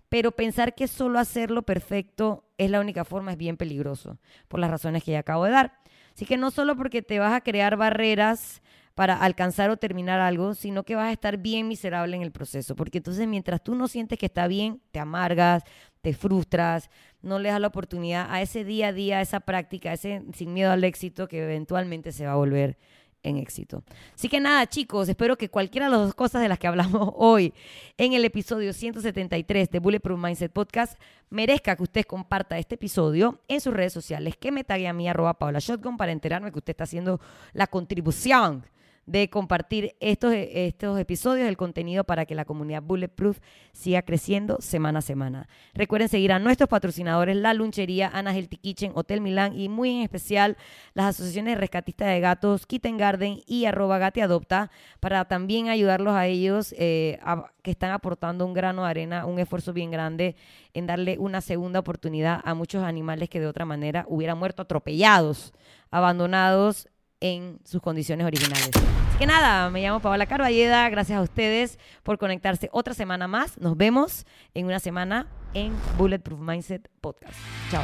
Pero 0.07 0.31
pensar 0.31 0.75
que 0.75 0.87
solo 0.87 1.19
hacerlo 1.19 1.63
perfecto 1.63 2.45
es 2.57 2.71
la 2.71 2.79
única 2.79 3.03
forma 3.03 3.33
es 3.33 3.37
bien 3.37 3.57
peligroso, 3.57 4.17
por 4.47 4.61
las 4.61 4.71
razones 4.71 5.03
que 5.03 5.11
ya 5.11 5.19
acabo 5.19 5.43
de 5.43 5.51
dar. 5.51 5.73
Así 6.15 6.25
que 6.25 6.37
no 6.37 6.51
solo 6.51 6.77
porque 6.77 7.01
te 7.01 7.19
vas 7.19 7.33
a 7.33 7.41
crear 7.41 7.75
barreras 7.75 8.61
para 8.95 9.17
alcanzar 9.17 9.69
o 9.71 9.75
terminar 9.75 10.21
algo, 10.21 10.53
sino 10.53 10.83
que 10.83 10.95
vas 10.95 11.09
a 11.09 11.11
estar 11.11 11.35
bien 11.35 11.67
miserable 11.67 12.15
en 12.15 12.21
el 12.21 12.31
proceso, 12.31 12.73
porque 12.73 12.99
entonces 12.99 13.27
mientras 13.27 13.61
tú 13.61 13.75
no 13.75 13.89
sientes 13.89 14.17
que 14.17 14.27
está 14.27 14.47
bien, 14.47 14.79
te 14.91 14.99
amargas, 14.99 15.63
te 16.01 16.13
frustras, 16.13 16.89
no 17.21 17.39
le 17.39 17.49
das 17.49 17.59
la 17.59 17.67
oportunidad 17.67 18.27
a 18.29 18.41
ese 18.41 18.63
día 18.63 18.87
a 18.87 18.93
día, 18.93 19.17
a 19.17 19.21
esa 19.21 19.41
práctica, 19.41 19.91
ese 19.91 20.23
sin 20.33 20.53
miedo 20.53 20.71
al 20.71 20.85
éxito 20.85 21.27
que 21.27 21.43
eventualmente 21.43 22.13
se 22.13 22.25
va 22.25 22.31
a 22.31 22.35
volver 22.35 22.77
en 23.23 23.37
éxito. 23.37 23.83
Así 24.13 24.29
que 24.29 24.39
nada, 24.39 24.67
chicos, 24.67 25.09
espero 25.09 25.37
que 25.37 25.49
cualquiera 25.49 25.87
de 25.87 25.91
las 25.91 26.01
dos 26.01 26.15
cosas 26.15 26.41
de 26.41 26.49
las 26.49 26.59
que 26.59 26.67
hablamos 26.67 27.11
hoy 27.15 27.53
en 27.97 28.13
el 28.13 28.25
episodio 28.25 28.73
173 28.73 29.71
de 29.71 29.79
Bulletproof 29.79 30.19
Mindset 30.19 30.51
Podcast 30.51 30.99
merezca 31.29 31.75
que 31.75 31.83
usted 31.83 32.05
comparta 32.05 32.59
este 32.59 32.75
episodio 32.75 33.39
en 33.47 33.61
sus 33.61 33.73
redes 33.73 33.93
sociales, 33.93 34.37
que 34.37 34.51
me 34.51 34.63
tague 34.63 34.87
a 34.87 34.93
mí 34.93 35.07
arroba 35.09 35.33
Paula 35.33 35.59
Shotgun 35.59 35.97
para 35.97 36.11
enterarme 36.11 36.51
que 36.51 36.59
usted 36.59 36.71
está 36.71 36.83
haciendo 36.83 37.19
la 37.53 37.67
contribución 37.67 38.65
de 39.05 39.29
compartir 39.29 39.95
estos, 39.99 40.33
estos 40.33 40.99
episodios, 40.99 41.47
el 41.47 41.57
contenido 41.57 42.03
para 42.03 42.25
que 42.25 42.35
la 42.35 42.45
comunidad 42.45 42.81
Bulletproof 42.81 43.39
siga 43.73 44.01
creciendo 44.03 44.57
semana 44.61 44.99
a 44.99 45.01
semana. 45.01 45.47
Recuerden 45.73 46.09
seguir 46.09 46.31
a 46.31 46.39
nuestros 46.39 46.69
patrocinadores, 46.69 47.35
La 47.35 47.53
Lunchería, 47.53 48.09
Ana 48.13 48.33
Healthy 48.33 48.57
Kitchen, 48.57 48.91
Hotel 48.95 49.19
Milán 49.19 49.59
y 49.59 49.67
muy 49.67 49.91
en 49.91 50.01
especial 50.03 50.57
las 50.93 51.07
asociaciones 51.07 51.57
rescatistas 51.57 52.07
de 52.07 52.19
gatos, 52.19 52.65
Kitten 52.65 52.97
Garden 52.97 53.41
y 53.45 53.65
arroba 53.65 53.97
Gate 53.97 54.21
Adopta 54.21 54.71
para 54.99 55.25
también 55.25 55.69
ayudarlos 55.69 56.13
a 56.13 56.27
ellos 56.27 56.73
eh, 56.77 57.19
que 57.61 57.71
están 57.71 57.91
aportando 57.91 58.45
un 58.45 58.53
grano 58.53 58.83
de 58.83 58.89
arena, 58.89 59.25
un 59.25 59.39
esfuerzo 59.39 59.73
bien 59.73 59.91
grande 59.91 60.35
en 60.73 60.87
darle 60.87 61.17
una 61.19 61.41
segunda 61.41 61.79
oportunidad 61.79 62.41
a 62.43 62.53
muchos 62.53 62.83
animales 62.83 63.29
que 63.29 63.39
de 63.39 63.47
otra 63.47 63.65
manera 63.65 64.05
hubieran 64.07 64.37
muerto 64.37 64.61
atropellados, 64.61 65.53
abandonados 65.91 66.87
en 67.23 67.57
sus 67.63 67.81
condiciones 67.81 68.27
originales. 68.27 68.69
Así 68.75 69.17
que 69.17 69.25
nada, 69.25 69.69
me 69.69 69.81
llamo 69.81 70.01
Paola 70.01 70.25
Carballeda, 70.25 70.89
gracias 70.89 71.17
a 71.17 71.21
ustedes 71.21 71.79
por 72.03 72.17
conectarse 72.17 72.67
otra 72.73 72.93
semana 72.93 73.27
más. 73.27 73.57
Nos 73.59 73.77
vemos 73.77 74.25
en 74.53 74.65
una 74.65 74.79
semana 74.79 75.27
en 75.53 75.73
Bulletproof 75.97 76.41
Mindset 76.41 76.89
Podcast. 76.99 77.33
Chao. 77.71 77.83